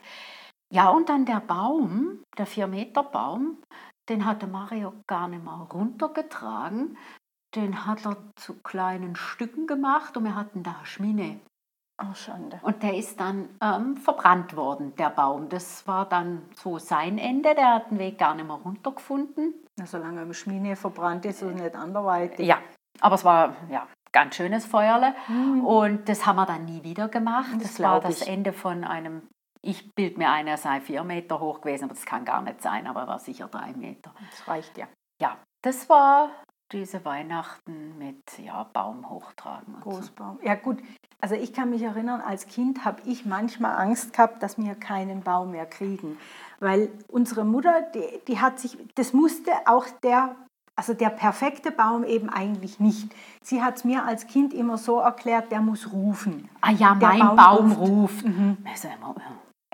Ja, 0.73 0.89
und 0.89 1.07
dann 1.09 1.25
der 1.25 1.39
Baum, 1.39 2.23
der 2.37 2.47
4-Meter-Baum, 2.47 3.61
den 4.09 4.25
hatte 4.25 4.47
Mario 4.47 4.93
gar 5.07 5.27
nicht 5.27 5.43
mal 5.43 5.63
runtergetragen. 5.63 6.97
Den 7.55 7.85
hat 7.85 8.05
er 8.05 8.17
zu 8.35 8.55
kleinen 8.61 9.15
Stücken 9.15 9.67
gemacht 9.67 10.17
und 10.17 10.23
wir 10.23 10.35
hatten 10.35 10.63
da 10.63 10.83
Schmine. 10.83 11.39
Oh, 12.01 12.13
Schande. 12.13 12.59
Und 12.61 12.83
der 12.83 12.95
ist 12.95 13.19
dann 13.19 13.49
ähm, 13.61 13.97
verbrannt 13.97 14.55
worden, 14.55 14.95
der 14.97 15.09
Baum. 15.09 15.49
Das 15.49 15.87
war 15.87 16.07
dann 16.07 16.43
so 16.55 16.77
sein 16.77 17.17
Ende. 17.17 17.55
Der 17.55 17.75
hat 17.75 17.91
den 17.91 17.99
Weg 17.99 18.17
gar 18.17 18.35
nicht 18.35 18.45
mehr 18.45 18.55
runtergefunden. 18.55 19.53
Na, 19.77 19.85
solange 19.85 20.21
im 20.23 20.33
Schmine 20.33 20.75
verbrannt 20.75 21.25
ist 21.25 21.43
und 21.43 21.55
nicht 21.55 21.75
anderweitig. 21.75 22.45
Ja, 22.47 22.59
aber 22.99 23.15
es 23.15 23.23
war 23.23 23.55
ja 23.69 23.87
ganz 24.11 24.35
schönes 24.35 24.65
Feuerle. 24.65 25.13
Und 25.63 26.09
das 26.09 26.25
haben 26.25 26.37
wir 26.37 26.45
dann 26.45 26.65
nie 26.65 26.83
wieder 26.83 27.07
gemacht. 27.07 27.53
Mhm. 27.53 27.59
Das 27.59 27.75
Das, 27.75 27.79
war 27.81 27.99
das 27.99 28.21
ich. 28.21 28.27
Ende 28.27 28.53
von 28.53 28.83
einem, 28.83 29.27
ich 29.61 29.93
bild 29.93 30.17
mir 30.17 30.31
ein, 30.31 30.47
er 30.47 30.57
sei 30.57 30.81
vier 30.81 31.03
Meter 31.03 31.39
hoch 31.39 31.61
gewesen, 31.61 31.85
aber 31.85 31.93
das 31.93 32.05
kann 32.05 32.25
gar 32.25 32.41
nicht 32.41 32.61
sein, 32.61 32.87
aber 32.87 33.01
er 33.01 33.07
war 33.07 33.19
sicher 33.19 33.47
drei 33.47 33.73
Meter. 33.73 34.13
Das 34.31 34.47
reicht 34.47 34.77
ja. 34.77 34.87
Ja, 35.21 35.37
das 35.63 35.87
war 35.89 36.31
diese 36.71 37.03
Weihnachten 37.05 37.97
mit 37.97 38.39
ja, 38.43 38.63
Baum 38.73 39.09
hochtragen. 39.09 39.75
Und 39.75 39.83
so. 39.83 39.89
Großbaum. 39.89 40.39
Ja 40.43 40.55
gut, 40.55 40.79
also 41.21 41.35
ich 41.35 41.53
kann 41.53 41.69
mich 41.69 41.81
erinnern, 41.81 42.21
als 42.21 42.47
Kind 42.47 42.85
habe 42.85 43.01
ich 43.05 43.25
manchmal 43.25 43.77
Angst 43.77 44.13
gehabt, 44.13 44.43
dass 44.43 44.57
wir 44.57 44.75
keinen 44.75 45.21
Baum 45.21 45.51
mehr 45.51 45.65
kriegen. 45.65 46.17
Weil 46.59 46.89
unsere 47.07 47.45
Mutter, 47.45 47.81
die, 47.93 48.19
die 48.27 48.39
hat 48.39 48.59
sich, 48.59 48.77
das 48.95 49.13
musste 49.13 49.51
auch 49.65 49.85
der, 50.03 50.35
also 50.75 50.93
der 50.93 51.09
perfekte 51.09 51.71
Baum 51.71 52.03
eben 52.03 52.29
eigentlich 52.29 52.79
nicht. 52.79 53.13
Sie 53.41 53.63
hat 53.63 53.77
es 53.77 53.83
mir 53.83 54.03
als 54.05 54.27
Kind 54.27 54.53
immer 54.53 54.77
so 54.77 54.99
erklärt, 54.99 55.51
der 55.51 55.61
muss 55.61 55.91
rufen. 55.91 56.49
Ah 56.61 56.71
ja, 56.71 56.95
Der 56.95 57.09
mein 57.09 57.19
Baum 57.19 57.35
Baum, 57.35 57.71
ruft. 57.71 58.23
ruft. 58.23 58.25
Mhm. 58.25 58.57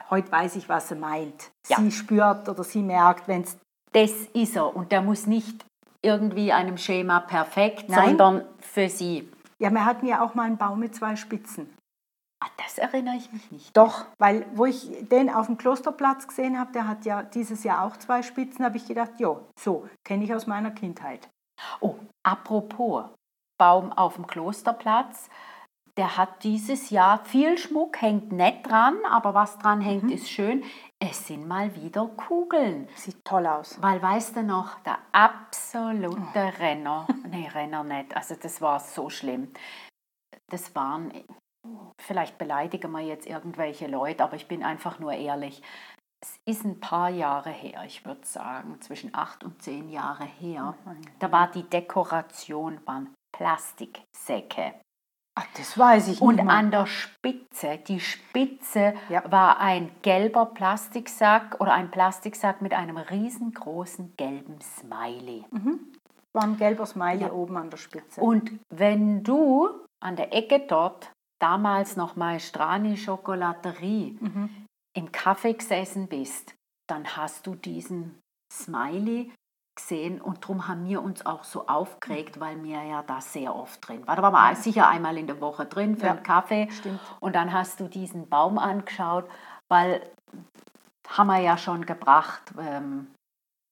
Heute 0.10 0.32
weiß 0.32 0.56
ich, 0.58 0.70
was 0.70 0.90
sie 0.90 0.96
meint. 0.96 1.52
Ja. 1.68 1.78
Sie 1.78 1.92
spürt 1.92 2.48
oder 2.48 2.64
sie 2.64 2.84
merkt, 2.84 3.28
wenn 3.28 3.42
es 3.42 3.58
Das 3.92 4.12
ist 4.34 4.56
er 4.56 4.76
und 4.76 4.92
der 4.92 5.02
muss 5.02 5.28
nicht 5.28 5.66
irgendwie 6.04 6.52
einem 6.52 6.78
Schema 6.78 7.22
perfekt, 7.22 7.90
Nein. 7.90 8.10
sondern 8.10 8.46
für 8.60 8.90
sie. 8.90 9.30
Ja, 9.58 9.72
wir 9.72 9.86
hatten 9.86 10.06
ja 10.06 10.24
auch 10.24 10.36
mal 10.36 10.44
einen 10.44 10.58
Baum 10.58 10.80
mit 10.80 10.94
zwei 10.94 11.16
Spitzen. 11.16 11.74
Ah, 12.44 12.50
das 12.58 12.78
erinnere 12.78 13.16
ich 13.16 13.32
mich 13.32 13.52
nicht. 13.52 13.78
Doch, 13.78 14.06
weil 14.18 14.46
wo 14.54 14.66
ich 14.66 14.90
den 15.10 15.30
auf 15.30 15.46
dem 15.46 15.58
Klosterplatz 15.58 16.28
gesehen 16.28 16.60
habe, 16.60 16.74
der 16.74 16.88
hat 16.88 17.06
ja 17.06 17.24
dieses 17.24 17.64
Jahr 17.64 17.86
auch 17.86 17.96
zwei 17.96 18.22
Spitzen, 18.22 18.66
habe 18.66 18.76
ich 18.76 18.86
gedacht, 18.86 19.12
jo, 19.18 19.48
so, 19.58 19.88
kenne 20.04 20.26
ich 20.26 20.36
aus 20.36 20.46
meiner 20.46 20.72
Kindheit. 20.72 21.30
Oh, 21.80 21.96
apropos 22.24 23.06
Baum 23.58 23.94
auf 23.94 24.16
dem 24.16 24.28
Klosterplatz. 24.28 25.30
Der 25.96 26.18
hat 26.18 26.44
dieses 26.44 26.90
Jahr 26.90 27.24
viel 27.24 27.58
Schmuck, 27.58 28.02
hängt 28.02 28.32
nicht 28.32 28.68
dran, 28.68 28.98
aber 29.10 29.34
was 29.34 29.60
dran 29.60 29.80
hängt, 29.80 30.12
ist 30.12 30.30
schön. 30.30 30.64
Es 31.06 31.28
sind 31.28 31.46
mal 31.46 31.76
wieder 31.76 32.08
Kugeln. 32.08 32.88
Sieht 32.96 33.26
toll 33.26 33.46
aus. 33.46 33.82
Weil 33.82 34.02
weißt 34.02 34.38
du 34.38 34.44
noch, 34.44 34.80
der 34.84 35.00
absolute 35.12 36.58
Renner, 36.60 37.06
nee, 37.30 37.46
Renner 37.50 37.84
nicht, 37.84 38.16
also 38.16 38.36
das 38.36 38.62
war 38.62 38.80
so 38.80 39.10
schlimm. 39.10 39.52
Das 40.50 40.74
waren, 40.76 41.12
vielleicht 42.00 42.38
beleidigen 42.38 42.90
wir 42.92 43.02
jetzt 43.02 43.28
irgendwelche 43.28 43.88
Leute, 43.88 44.24
aber 44.24 44.38
ich 44.38 44.48
bin 44.48 44.64
einfach 44.64 45.00
nur 45.00 45.12
ehrlich. 45.12 45.62
Es 46.22 46.38
ist 46.46 46.64
ein 46.64 46.80
paar 46.80 47.10
Jahre 47.10 47.50
her, 47.50 47.84
ich 47.86 48.06
würde 48.06 48.26
sagen, 48.26 48.80
zwischen 48.80 49.14
acht 49.14 49.44
und 49.44 49.62
zehn 49.62 49.90
Jahre 49.90 50.24
her. 50.24 50.74
Da 51.20 51.34
war 51.34 51.52
die 51.52 51.70
Dekoration, 51.70 52.80
waren 52.86 53.14
Plastiksäcke. 53.36 54.76
Ach, 55.36 55.46
das 55.58 55.78
weiß 55.78 56.10
ich 56.10 56.22
Und 56.22 56.36
nicht 56.36 56.46
mehr. 56.46 56.54
an 56.54 56.70
der 56.70 56.86
Spitze, 56.86 57.80
die 57.88 58.00
Spitze 58.00 58.94
Ja. 59.10 59.24
war 59.32 59.60
ein 59.60 59.90
gelber 60.04 60.46
Plastiksack 60.46 61.60
oder 61.60 61.74
ein 61.74 61.90
Plastiksack 61.90 62.62
mit 62.62 62.74
einem 62.74 62.98
riesengroßen 62.98 64.14
gelben 64.16 64.60
Smiley. 64.62 65.44
war 66.36 66.44
ein 66.44 66.58
gelber 66.58 66.86
Smiley 66.86 67.22
Ja. 67.24 67.32
oben 67.32 67.58
an 67.58 67.70
der 67.70 67.78
Spitze. 67.78 68.20
Und 68.22 68.52
wenn 68.70 69.24
du 69.24 69.70
an 70.04 70.16
der 70.16 70.34
Ecke 70.34 70.60
dort, 70.68 71.12
damals 71.40 71.96
noch 71.96 72.16
Maestrani 72.16 72.98
Schokolaterie, 72.98 74.18
Mhm. 74.20 74.50
im 74.96 75.12
Kaffee 75.12 75.54
gesessen 75.54 76.08
bist, 76.08 76.54
dann 76.88 77.06
hast 77.18 77.46
du 77.48 77.56
diesen 77.56 78.20
Smiley 78.52 79.32
gesehen 79.76 80.22
und 80.22 80.44
darum 80.44 80.68
haben 80.68 80.88
wir 80.88 81.02
uns 81.02 81.26
auch 81.26 81.44
so 81.44 81.68
aufgeregt, 81.68 82.40
weil 82.40 82.62
wir 82.64 82.84
ja 82.84 83.04
da 83.04 83.22
sehr 83.22 83.56
oft 83.56 83.88
drin 83.88 84.06
waren. 84.08 84.16
Da 84.16 84.22
waren 84.22 84.34
wir 84.34 84.56
sicher 84.56 84.88
einmal 84.88 85.18
in 85.18 85.28
der 85.28 85.42
Woche 85.42 85.66
drin 85.66 85.98
für 85.98 86.06
Ja, 86.08 86.12
einen 86.14 86.24
Kaffee 86.24 86.70
stimmt. 86.72 87.00
und 87.20 87.36
dann 87.36 87.52
hast 87.52 87.80
du 87.80 87.88
diesen 87.88 88.30
Baum 88.30 88.58
angeschaut, 88.58 89.26
weil 89.70 90.02
haben 91.10 91.28
wir 91.28 91.40
ja 91.40 91.58
schon 91.58 91.86
gebracht 91.86 92.54
ähm, 92.60 93.08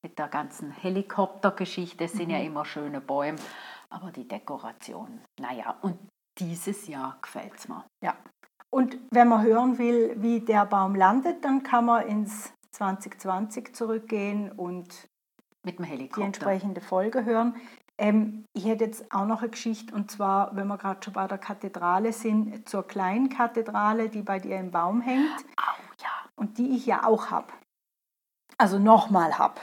mit 0.04 0.18
der 0.18 0.28
ganzen 0.28 0.70
Helikoptergeschichte, 0.72 2.04
es 2.04 2.12
sind 2.12 2.30
ja 2.30 2.38
immer 2.38 2.64
schöne 2.64 3.00
Bäume, 3.00 3.38
aber 3.90 4.10
die 4.10 4.26
Dekoration, 4.26 5.20
naja, 5.40 5.76
und 5.82 5.96
dieses 6.38 6.88
Jahr 6.88 7.18
gefällt 7.22 7.52
es 7.56 7.68
mir. 7.68 7.84
Ja. 8.02 8.14
Und 8.70 8.96
wenn 9.10 9.28
man 9.28 9.42
hören 9.42 9.78
will, 9.78 10.14
wie 10.16 10.40
der 10.40 10.64
Baum 10.66 10.94
landet, 10.94 11.44
dann 11.44 11.62
kann 11.62 11.84
man 11.84 12.06
ins 12.06 12.52
2020 12.72 13.74
zurückgehen 13.76 14.50
und 14.50 15.06
Mit 15.64 15.78
dem 15.78 15.84
die 15.84 15.90
Helikopter. 15.90 16.26
entsprechende 16.26 16.80
Folge 16.80 17.24
hören. 17.24 17.54
Ähm, 17.98 18.46
ich 18.52 18.66
hätte 18.66 18.84
jetzt 18.84 19.12
auch 19.12 19.26
noch 19.26 19.42
eine 19.42 19.50
Geschichte, 19.50 19.94
und 19.94 20.10
zwar, 20.10 20.56
wenn 20.56 20.66
wir 20.66 20.78
gerade 20.78 21.02
schon 21.04 21.12
bei 21.12 21.26
der 21.26 21.38
Kathedrale 21.38 22.12
sind, 22.12 22.68
zur 22.68 22.86
kleinen 22.86 23.28
Kathedrale, 23.28 24.08
die 24.08 24.22
bei 24.22 24.38
dir 24.38 24.58
im 24.58 24.70
Baum 24.70 25.00
hängt 25.00 25.44
Au, 25.56 26.02
ja. 26.02 26.08
und 26.34 26.58
die 26.58 26.74
ich 26.74 26.86
ja 26.86 27.04
auch 27.06 27.30
habe. 27.30 27.52
Also 28.58 28.78
nochmal 28.78 29.38
habe. 29.38 29.60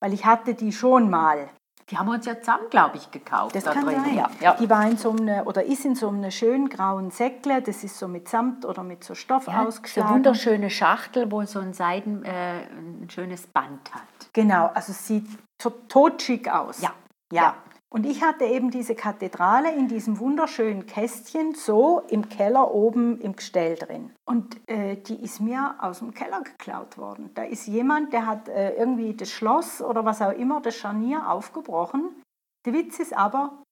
Weil 0.00 0.12
ich 0.12 0.24
hatte 0.24 0.54
die 0.54 0.72
schon 0.72 1.10
mal. 1.10 1.50
Die 1.90 1.98
haben 1.98 2.06
wir 2.06 2.14
uns 2.14 2.24
ja 2.24 2.38
zusammen, 2.38 2.70
glaube 2.70 2.96
ich, 2.96 3.10
gekauft. 3.10 3.54
Das 3.54 3.64
da 3.64 3.72
kann 3.72 3.84
drin. 3.84 4.00
sein. 4.02 4.14
Ja, 4.16 4.30
ja. 4.40 4.54
Die 4.54 4.70
war 4.70 4.86
in 4.88 4.96
so 4.96 5.10
einem, 5.10 5.46
oder 5.46 5.64
ist 5.64 5.84
in 5.84 5.94
so 5.94 6.08
einem 6.08 6.30
schönen 6.30 6.68
grauen 6.70 7.10
Säckle, 7.10 7.60
das 7.60 7.84
ist 7.84 7.98
so 7.98 8.08
mit 8.08 8.28
Samt 8.28 8.64
oder 8.64 8.82
mit 8.82 9.04
so 9.04 9.14
Stoff 9.14 9.46
Ja, 9.46 9.52
so 9.52 9.58
eine 9.58 9.68
ausgeschlagen. 9.68 10.14
wunderschöne 10.14 10.70
Schachtel, 10.70 11.30
wo 11.30 11.44
so 11.44 11.58
ein 11.60 11.74
Seiden, 11.74 12.24
äh, 12.24 12.62
ein 12.62 13.08
schönes 13.10 13.46
Band 13.46 13.94
hat. 13.94 14.02
Genau, 14.32 14.70
also 14.74 14.92
es 14.92 15.06
sieht 15.06 15.26
to- 15.58 15.70
totschick 15.88 16.48
aus. 16.48 16.80
Ja, 16.80 16.92
ja. 17.30 17.54
Und 17.94 18.06
ich 18.06 18.24
hatte 18.24 18.44
eben 18.44 18.72
diese 18.72 18.96
Kathedrale 18.96 19.72
in 19.72 19.86
diesem 19.86 20.18
wunderschönen 20.18 20.84
Kästchen 20.84 21.54
so 21.54 22.02
im 22.08 22.28
Keller 22.28 22.74
oben 22.74 23.20
im 23.20 23.36
Gestell 23.36 23.76
drin. 23.76 24.12
Und 24.24 24.68
äh, 24.68 24.96
die 24.96 25.22
ist 25.22 25.40
mir 25.40 25.76
aus 25.78 26.00
dem 26.00 26.12
Keller 26.12 26.42
geklaut 26.42 26.98
worden. 26.98 27.30
Da 27.34 27.44
ist 27.44 27.68
jemand, 27.68 28.12
der 28.12 28.26
hat 28.26 28.48
äh, 28.48 28.74
irgendwie 28.74 29.14
das 29.14 29.30
Schloss 29.30 29.80
oder 29.80 30.04
was 30.04 30.20
auch 30.20 30.32
immer, 30.32 30.60
das 30.60 30.74
Scharnier 30.74 31.30
aufgebrochen. 31.30 32.20
Der 32.66 32.72
Witz 32.72 32.98
ist 32.98 33.16
aber, 33.16 33.62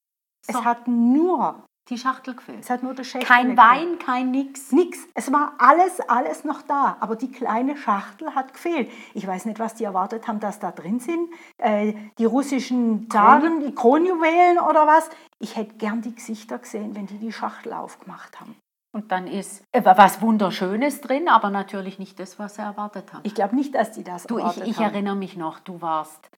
So. 0.47 0.57
es 0.57 0.65
hat 0.65 0.87
nur, 0.87 1.65
Die 1.89 1.99
Schachtel 1.99 2.35
gefüllt. 2.35 2.61
es 2.61 2.71
hat 2.71 2.85
nur 2.85 2.95
der 2.95 3.03
Schächtel 3.03 3.27
Kein. 3.27 3.57
Wein, 3.57 3.99
kein 3.99 4.31
nix. 4.31 4.71
Nix. 4.71 4.99
Es 5.15 5.33
war 5.33 5.55
alles, 5.59 5.99
alles 6.01 6.45
noch 6.45 6.63
da. 6.63 6.97
Aber 7.01 7.17
die 7.17 7.31
kleine 7.31 7.77
Schachtel 7.77 8.35
hat 8.37 8.53
gefehlt. 8.55 8.89
Ich 9.15 9.27
weiß 9.27 9.47
nicht, 9.47 9.59
was 9.59 9.75
die 9.75 9.85
erwartet 9.85 10.29
haben, 10.29 10.39
dass 10.39 10.61
da 10.61 10.71
drin 10.71 11.01
sind. 11.01 11.29
Äh, 11.59 11.95
die 12.19 12.25
russischen 12.25 13.11
Zaren, 13.11 13.61
die 13.67 13.75
Kronjuwelen 13.75 14.59
oder 14.59 14.87
was. 14.87 15.11
Ich 15.41 15.57
hätte 15.57 15.75
gern 15.75 16.03
die 16.03 16.15
Gesichter 16.15 16.59
gesehen, 16.59 16.95
wenn 16.95 17.07
die 17.07 17.19
die 17.19 17.33
Schachtel 17.33 17.73
aufgemacht 17.73 18.41
haben. 18.41 18.55
Und 18.95 19.11
dann 19.11 19.27
ist 19.27 19.65
äh, 19.73 19.83
was 19.85 20.21
Wunderschönes 20.21 21.01
drin, 21.01 21.29
aber 21.29 21.51
natürlich 21.51 21.99
nicht 21.99 22.21
das, 22.21 22.39
was 22.39 22.55
sie 22.57 22.63
erwartet 22.63 23.13
haben. 23.13 23.23
Ich 23.25 23.35
glaube 23.35 23.57
nicht, 23.57 23.75
dass 23.75 23.91
die 23.91 24.05
das 24.05 24.25
Du, 24.25 24.37
ich, 24.39 24.45
erwartet 24.45 24.67
ich 24.69 24.77
haben. 24.77 24.85
erinnere 24.85 25.17
mich 25.17 25.37
noch, 25.37 25.59
du 25.59 25.81
warst 25.81 26.31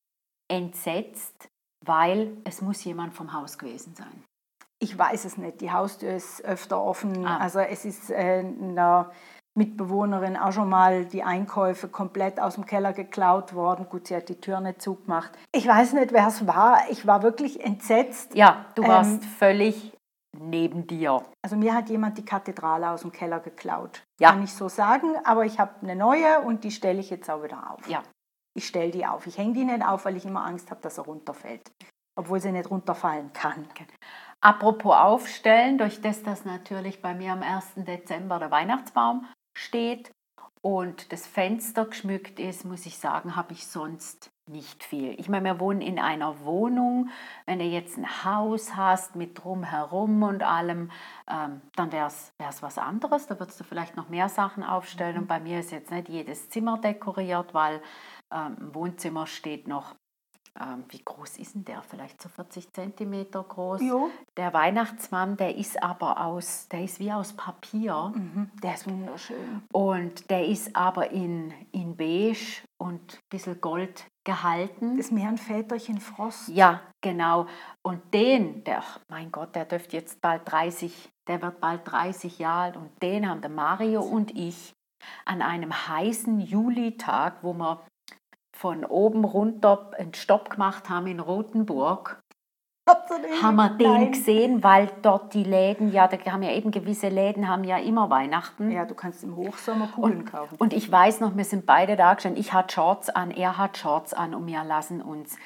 entsetzt, 0.48 1.48
weil 1.84 2.36
es 2.44 2.62
muss 2.62 2.82
jemand 2.84 3.12
vom 3.12 3.32
Haus 3.32 3.58
gewesen 3.58 3.94
sein. 3.94 4.24
Ich 4.84 4.98
weiß 4.98 5.24
es 5.24 5.38
nicht. 5.38 5.62
Die 5.62 5.72
Haustür 5.72 6.12
ist 6.12 6.44
öfter 6.44 6.78
offen. 6.78 7.24
Ah. 7.26 7.38
Also 7.38 7.58
es 7.58 7.86
ist 7.86 8.10
äh, 8.10 8.40
in 8.40 8.74
der 8.74 9.10
Mitbewohnerin 9.56 10.36
auch 10.36 10.52
schon 10.52 10.68
mal 10.68 11.06
die 11.06 11.22
Einkäufe 11.22 11.88
komplett 11.88 12.38
aus 12.38 12.56
dem 12.56 12.66
Keller 12.66 12.92
geklaut 12.92 13.54
worden. 13.54 13.86
Gut, 13.88 14.08
sie 14.08 14.16
hat 14.16 14.28
die 14.28 14.38
Tür 14.38 14.60
nicht 14.60 14.82
zugemacht. 14.82 15.32
Ich 15.52 15.66
weiß 15.66 15.94
nicht, 15.94 16.12
wer 16.12 16.26
es 16.26 16.46
war. 16.46 16.80
Ich 16.90 17.06
war 17.06 17.22
wirklich 17.22 17.64
entsetzt. 17.64 18.34
Ja, 18.34 18.66
du 18.74 18.86
warst 18.86 19.22
ähm, 19.22 19.28
völlig 19.38 19.96
neben 20.38 20.86
dir. 20.86 21.22
Also 21.40 21.56
mir 21.56 21.74
hat 21.74 21.88
jemand 21.88 22.18
die 22.18 22.24
Kathedrale 22.26 22.90
aus 22.90 23.00
dem 23.00 23.12
Keller 23.12 23.40
geklaut. 23.40 24.02
Ja. 24.20 24.32
Kann 24.32 24.44
ich 24.44 24.52
so 24.52 24.68
sagen, 24.68 25.14
aber 25.24 25.46
ich 25.46 25.58
habe 25.58 25.72
eine 25.80 25.96
neue 25.96 26.40
und 26.40 26.62
die 26.62 26.72
stelle 26.72 27.00
ich 27.00 27.08
jetzt 27.08 27.30
auch 27.30 27.42
wieder 27.42 27.72
auf. 27.72 27.88
Ja. 27.88 28.02
Ich 28.54 28.66
stelle 28.66 28.90
die 28.90 29.06
auf. 29.06 29.26
Ich 29.26 29.38
hänge 29.38 29.54
die 29.54 29.64
nicht 29.64 29.82
auf, 29.82 30.04
weil 30.04 30.18
ich 30.18 30.26
immer 30.26 30.44
Angst 30.44 30.70
habe, 30.70 30.82
dass 30.82 30.98
er 30.98 31.04
runterfällt. 31.04 31.70
Obwohl 32.16 32.40
sie 32.40 32.52
nicht 32.52 32.70
runterfallen 32.70 33.32
kann. 33.32 33.66
Apropos 34.44 34.94
aufstellen, 34.94 35.78
durch 35.78 36.02
das, 36.02 36.22
dass 36.22 36.44
natürlich 36.44 37.00
bei 37.00 37.14
mir 37.14 37.32
am 37.32 37.42
1. 37.42 37.76
Dezember 37.76 38.38
der 38.38 38.50
Weihnachtsbaum 38.50 39.24
steht 39.56 40.12
und 40.60 41.12
das 41.12 41.26
Fenster 41.26 41.86
geschmückt 41.86 42.38
ist, 42.38 42.66
muss 42.66 42.84
ich 42.84 42.98
sagen, 42.98 43.36
habe 43.36 43.54
ich 43.54 43.66
sonst 43.66 44.28
nicht 44.46 44.84
viel. 44.84 45.18
Ich 45.18 45.30
meine, 45.30 45.46
wir 45.46 45.60
wohnen 45.60 45.80
in 45.80 45.98
einer 45.98 46.44
Wohnung. 46.44 47.08
Wenn 47.46 47.58
du 47.58 47.64
jetzt 47.64 47.96
ein 47.96 48.24
Haus 48.26 48.76
hast 48.76 49.16
mit 49.16 49.42
drumherum 49.42 50.22
und 50.22 50.42
allem, 50.42 50.90
ähm, 51.26 51.62
dann 51.74 51.90
wäre 51.90 52.08
es 52.08 52.62
was 52.62 52.76
anderes. 52.76 53.26
Da 53.26 53.40
würdest 53.40 53.58
du 53.60 53.64
vielleicht 53.64 53.96
noch 53.96 54.10
mehr 54.10 54.28
Sachen 54.28 54.62
aufstellen. 54.62 55.16
Und 55.16 55.26
bei 55.26 55.40
mir 55.40 55.60
ist 55.60 55.72
jetzt 55.72 55.90
nicht 55.90 56.10
jedes 56.10 56.50
Zimmer 56.50 56.76
dekoriert, 56.76 57.54
weil 57.54 57.80
ähm, 58.30 58.58
im 58.60 58.74
Wohnzimmer 58.74 59.26
steht 59.26 59.68
noch 59.68 59.94
ähm, 60.60 60.84
wie 60.88 61.02
groß 61.02 61.38
ist 61.38 61.54
denn 61.54 61.64
der? 61.64 61.82
Vielleicht 61.82 62.20
so 62.20 62.28
40 62.28 62.72
Zentimeter 62.72 63.42
groß. 63.42 63.80
Jo. 63.82 64.10
Der 64.36 64.52
Weihnachtsmann, 64.52 65.36
der 65.36 65.56
ist 65.56 65.82
aber 65.82 66.24
aus, 66.24 66.68
der 66.68 66.84
ist 66.84 67.00
wie 67.00 67.12
aus 67.12 67.32
Papier. 67.32 68.12
Mhm. 68.14 68.50
Der 68.62 68.74
ist 68.74 68.88
wunderschön. 68.88 69.62
Und 69.72 70.30
der 70.30 70.46
ist 70.46 70.74
aber 70.74 71.10
in, 71.10 71.52
in 71.72 71.96
beige 71.96 72.62
und 72.78 73.14
ein 73.14 73.28
bisschen 73.30 73.60
Gold 73.60 74.06
gehalten. 74.24 74.96
Das 74.96 75.06
ist 75.06 75.12
mehr 75.12 75.28
ein 75.28 75.38
Väterchen 75.38 76.00
Frost. 76.00 76.48
Ja, 76.48 76.82
genau. 77.00 77.46
Und 77.82 78.14
den, 78.14 78.64
der, 78.64 78.82
mein 79.08 79.32
Gott, 79.32 79.54
der 79.54 79.64
dürfte 79.64 79.96
jetzt 79.96 80.20
bald 80.20 80.42
30, 80.50 81.10
der 81.28 81.42
wird 81.42 81.60
bald 81.60 81.80
30 81.84 82.38
Jahre 82.38 82.64
alt. 82.64 82.76
Und 82.76 83.02
den 83.02 83.28
haben 83.28 83.40
der 83.40 83.50
Mario 83.50 84.02
und 84.02 84.36
ich 84.36 84.72
an 85.24 85.42
einem 85.42 85.72
heißen 85.88 86.40
Julitag, 86.40 87.42
wo 87.42 87.52
wir 87.52 87.84
von 88.54 88.84
oben 88.84 89.24
runter 89.24 89.90
einen 89.98 90.14
Stopp 90.14 90.50
gemacht 90.50 90.88
haben 90.88 91.06
in 91.06 91.20
Rotenburg, 91.20 92.20
haben 93.42 93.56
wir 93.56 93.70
den 93.70 93.92
Nein. 93.92 94.12
gesehen, 94.12 94.62
weil 94.62 94.90
dort 95.00 95.32
die 95.32 95.44
Läden, 95.44 95.90
ja, 95.90 96.06
da 96.06 96.18
haben 96.30 96.42
ja 96.42 96.52
eben 96.52 96.70
gewisse 96.70 97.08
Läden, 97.08 97.48
haben 97.48 97.64
ja 97.64 97.78
immer 97.78 98.10
Weihnachten. 98.10 98.70
Ja, 98.70 98.84
du 98.84 98.94
kannst 98.94 99.24
im 99.24 99.36
Hochsommer 99.36 99.88
Kugeln 99.88 100.18
und, 100.18 100.24
kaufen. 100.26 100.56
Und 100.58 100.72
ich 100.74 100.90
weiß 100.90 101.20
noch, 101.20 101.34
wir 101.36 101.44
sind 101.44 101.64
beide 101.64 101.96
da 101.96 102.12
gestanden. 102.12 102.40
Ich 102.40 102.52
hatte 102.52 102.74
Shorts 102.74 103.08
an, 103.08 103.30
er 103.30 103.56
hat 103.56 103.78
Shorts 103.78 104.12
an 104.12 104.34
und 104.34 104.46
wir 104.46 104.62
lassen 104.64 105.00
uns 105.00 105.36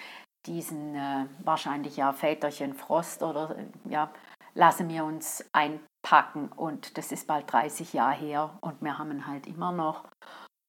diesen 0.47 0.97
äh, 0.97 1.27
wahrscheinlich 1.45 1.97
ja 1.97 2.13
Väterchen 2.13 2.75
Frost 2.75 3.23
oder 3.23 3.57
äh, 3.57 3.67
ja, 3.91 4.11
lassen 4.55 4.89
wir 4.89 5.05
uns 5.05 5.49
einpacken 5.53 6.49
und 6.57 6.99
das 6.99 7.13
ist 7.13 7.29
bald 7.29 7.53
30 7.53 7.93
Jahre 7.93 8.15
her 8.15 8.59
und 8.61 8.83
wir 8.83 8.99
haben 8.99 9.13
ihn 9.13 9.27
halt 9.27 9.47
immer 9.47 9.71
noch. 9.71 10.05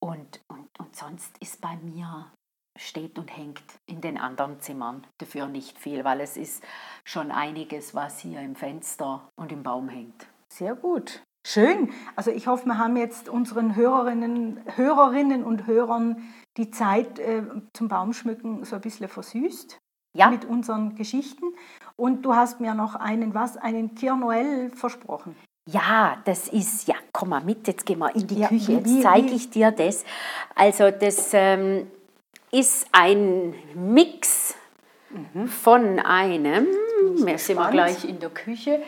Und, 0.01 0.41
und, 0.47 0.58
und 0.79 0.95
sonst 0.95 1.37
ist 1.39 1.61
bei 1.61 1.75
mir 1.77 2.31
steht 2.77 3.19
und 3.19 3.35
hängt 3.35 3.63
in 3.85 4.01
den 4.01 4.17
anderen 4.17 4.59
Zimmern 4.61 5.05
dafür 5.17 5.47
nicht 5.47 5.77
viel, 5.77 6.03
weil 6.03 6.21
es 6.21 6.37
ist 6.37 6.63
schon 7.03 7.31
einiges, 7.31 7.93
was 7.93 8.19
hier 8.19 8.39
im 8.41 8.55
Fenster 8.55 9.29
und 9.35 9.51
im 9.51 9.63
Baum 9.63 9.89
hängt. 9.89 10.27
Sehr 10.51 10.75
gut. 10.75 11.21
Schön. 11.45 11.91
Also 12.15 12.31
ich 12.31 12.47
hoffe, 12.47 12.65
wir 12.65 12.77
haben 12.77 12.97
jetzt 12.97 13.29
unseren 13.29 13.75
Hörerinnen, 13.75 14.61
Hörerinnen 14.75 15.43
und 15.43 15.67
Hörern 15.67 16.23
die 16.57 16.71
Zeit 16.71 17.19
äh, 17.19 17.43
zum 17.73 17.87
Baumschmücken 17.87 18.63
so 18.65 18.75
ein 18.75 18.81
bisschen 18.81 19.07
versüßt. 19.07 19.77
Ja. 20.17 20.29
Mit 20.29 20.45
unseren 20.45 20.95
Geschichten. 20.95 21.45
Und 21.95 22.23
du 22.23 22.35
hast 22.35 22.59
mir 22.59 22.73
noch 22.73 22.95
einen 22.95 23.33
was, 23.33 23.57
einen 23.57 23.93
Kier 23.95 24.15
Noel 24.15 24.71
versprochen. 24.71 25.35
Ja, 25.71 26.17
das 26.25 26.47
ist, 26.47 26.87
ja, 26.87 26.95
komm 27.11 27.29
mal 27.29 27.41
mit, 27.41 27.67
jetzt 27.67 27.85
gehen 27.85 27.99
wir 27.99 28.15
in 28.15 28.25
die 28.25 28.39
ja, 28.39 28.47
Küche, 28.47 28.73
jetzt 28.73 29.01
zeige 29.01 29.29
ich 29.29 29.49
dir 29.49 29.71
das. 29.71 30.03
Also 30.55 30.89
das 30.89 31.31
ähm, 31.33 31.91
ist 32.51 32.87
ein 32.91 33.53
Mix 33.75 34.55
mhm. 35.09 35.47
von 35.47 35.99
einem, 35.99 36.67
wir 37.17 37.37
sind 37.37 37.57
wir 37.57 37.69
gleich 37.69 38.03
in 38.05 38.19
der 38.19 38.29
Küche, 38.29 38.81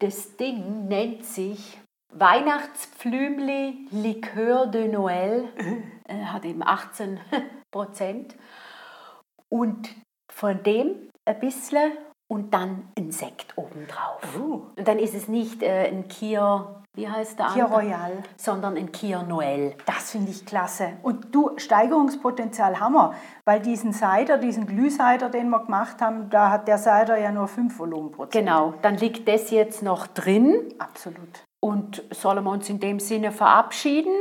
das 0.00 0.36
Ding 0.36 0.88
nennt 0.88 1.24
sich 1.24 1.78
Weihnachtspflümli 2.12 3.88
Likör 3.90 4.66
de 4.66 4.88
Noël, 4.88 5.48
äh, 6.08 6.24
hat 6.24 6.44
eben 6.44 6.62
18 6.62 7.20
Prozent. 7.70 8.34
Und 9.48 9.88
von 10.32 10.62
dem 10.62 11.10
ein 11.24 11.40
bisschen 11.40 11.92
und 12.28 12.54
dann 12.54 12.88
ein 12.98 13.10
Sekt 13.12 13.56
obendrauf. 13.56 14.22
Uh. 14.38 14.62
Und 14.76 14.88
dann 14.88 14.98
ist 14.98 15.14
es 15.14 15.28
nicht 15.28 15.62
äh, 15.62 15.88
ein 15.88 16.08
Kier, 16.08 16.82
wie 16.96 17.08
heißt 17.08 17.38
der 17.38 17.46
Kier 17.48 17.64
Royal, 17.64 18.22
sondern 18.36 18.76
ein 18.76 18.92
Kier 18.92 19.22
Noel. 19.22 19.74
Das 19.86 20.10
finde 20.10 20.30
ich 20.30 20.46
klasse. 20.46 20.94
Und 21.02 21.34
du, 21.34 21.52
Steigerungspotenzial 21.56 22.80
haben 22.80 22.94
wir, 22.94 23.14
weil 23.44 23.60
diesen 23.60 23.92
Cider, 23.92 24.38
diesen 24.38 24.66
Glühcider, 24.66 25.28
den 25.28 25.50
wir 25.50 25.60
gemacht 25.60 26.00
haben, 26.00 26.30
da 26.30 26.50
hat 26.50 26.66
der 26.66 26.78
Cider 26.78 27.18
ja 27.18 27.30
nur 27.30 27.48
5 27.48 27.78
Volumenprozent. 27.78 28.32
Genau, 28.32 28.74
dann 28.82 28.96
liegt 28.96 29.28
das 29.28 29.50
jetzt 29.50 29.82
noch 29.82 30.06
drin. 30.06 30.74
Absolut. 30.78 31.44
Und 31.62 32.04
sollen 32.10 32.44
wir 32.44 32.50
uns 32.50 32.68
in 32.68 32.80
dem 32.80 33.00
Sinne 33.00 33.32
verabschieden? 33.32 34.14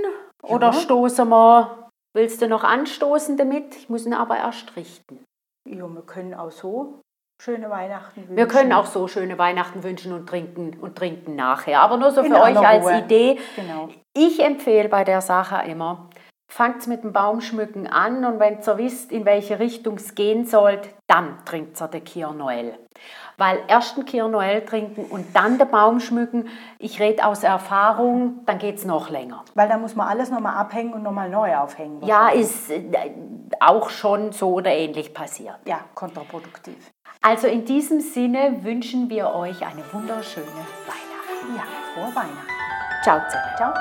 Ja. 0.44 0.56
Oder 0.56 0.74
stoßen 0.74 1.28
wir, 1.30 1.90
willst 2.14 2.42
du 2.42 2.48
noch 2.48 2.64
anstoßen 2.64 3.38
damit? 3.38 3.76
Ich 3.76 3.90
muss 3.90 4.06
ihn 4.06 4.14
aber 4.14 4.38
erst 4.38 4.76
richten. 4.76 5.24
Ja, 5.70 5.88
wir 5.88 6.02
können 6.02 6.34
auch 6.34 6.52
so 6.52 7.00
schöne 7.44 7.70
Weihnachten 7.70 8.22
wünschen. 8.22 8.38
Wir 8.38 8.48
können 8.48 8.72
auch 8.72 8.86
so 8.86 9.08
schöne 9.08 9.38
Weihnachten 9.38 9.84
wünschen 9.84 10.14
und 10.14 10.28
trinken 10.28 10.78
und 10.80 10.96
trinken 10.96 11.36
nachher. 11.36 11.82
Aber 11.82 11.98
nur 11.98 12.12
so 12.12 12.24
für 12.24 12.42
euch 12.42 12.58
als 12.58 12.86
Ruhe. 12.86 13.00
Idee. 13.00 13.40
Genau. 13.56 13.90
Ich 14.14 14.44
empfehle 14.44 14.88
bei 14.88 15.04
der 15.04 15.20
Sache 15.20 15.70
immer, 15.70 16.10
fangt 16.48 16.88
mit 16.88 17.04
dem 17.04 17.12
Baumschmücken 17.12 17.88
an 17.88 18.24
und 18.24 18.40
wenn 18.40 18.60
ihr 18.60 18.78
wisst, 18.78 19.12
in 19.12 19.26
welche 19.26 19.60
Richtung 19.60 19.96
es 19.96 20.16
gehen 20.16 20.46
soll, 20.46 20.80
dann 21.08 21.44
trinkt 21.46 21.82
ihr 21.82 21.88
den 21.90 22.04
Kier 22.06 22.32
Noel. 22.32 22.78
Weil 23.38 23.60
erst 23.68 23.98
den 23.98 24.06
Kier 24.06 24.28
Noel 24.28 24.64
trinken 24.64 25.06
und 25.06 25.36
dann 25.36 25.58
den 25.58 25.68
Baum 25.68 26.00
schmücken, 26.00 26.48
ich 26.80 27.02
rede 27.02 27.26
aus 27.26 27.44
Erfahrung, 27.44 28.46
dann 28.46 28.60
geht 28.60 28.78
es 28.78 28.86
noch 28.86 29.10
länger. 29.10 29.44
Weil 29.56 29.68
da 29.68 29.78
muss 29.78 29.96
man 29.96 30.08
alles 30.08 30.30
nochmal 30.30 30.56
abhängen 30.56 30.94
und 30.94 31.04
nochmal 31.04 31.30
neu 31.30 31.58
aufhängen. 31.58 32.04
Ja, 32.04 32.30
ist 32.30 32.70
äh, 32.70 32.84
auch 33.60 33.90
schon 33.90 34.32
so 34.32 34.54
oder 34.54 34.72
ähnlich 34.72 35.14
passiert. 35.14 35.58
Ja, 35.66 35.80
kontraproduktiv. 35.96 36.93
Also 37.26 37.48
in 37.48 37.64
diesem 37.64 38.02
Sinne 38.02 38.60
wünschen 38.64 39.10
wir 39.10 39.34
euch 39.34 39.66
eine 39.66 39.82
wunderschöne 39.94 40.46
Weihnachten. 40.46 41.56
Ja, 41.56 41.64
frohe 41.94 42.14
Weihnachten. 42.14 42.50
Ciao 43.02 43.22
zusammen. 43.30 43.56
Ciao 43.56 43.74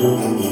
zusammen. 0.00 0.51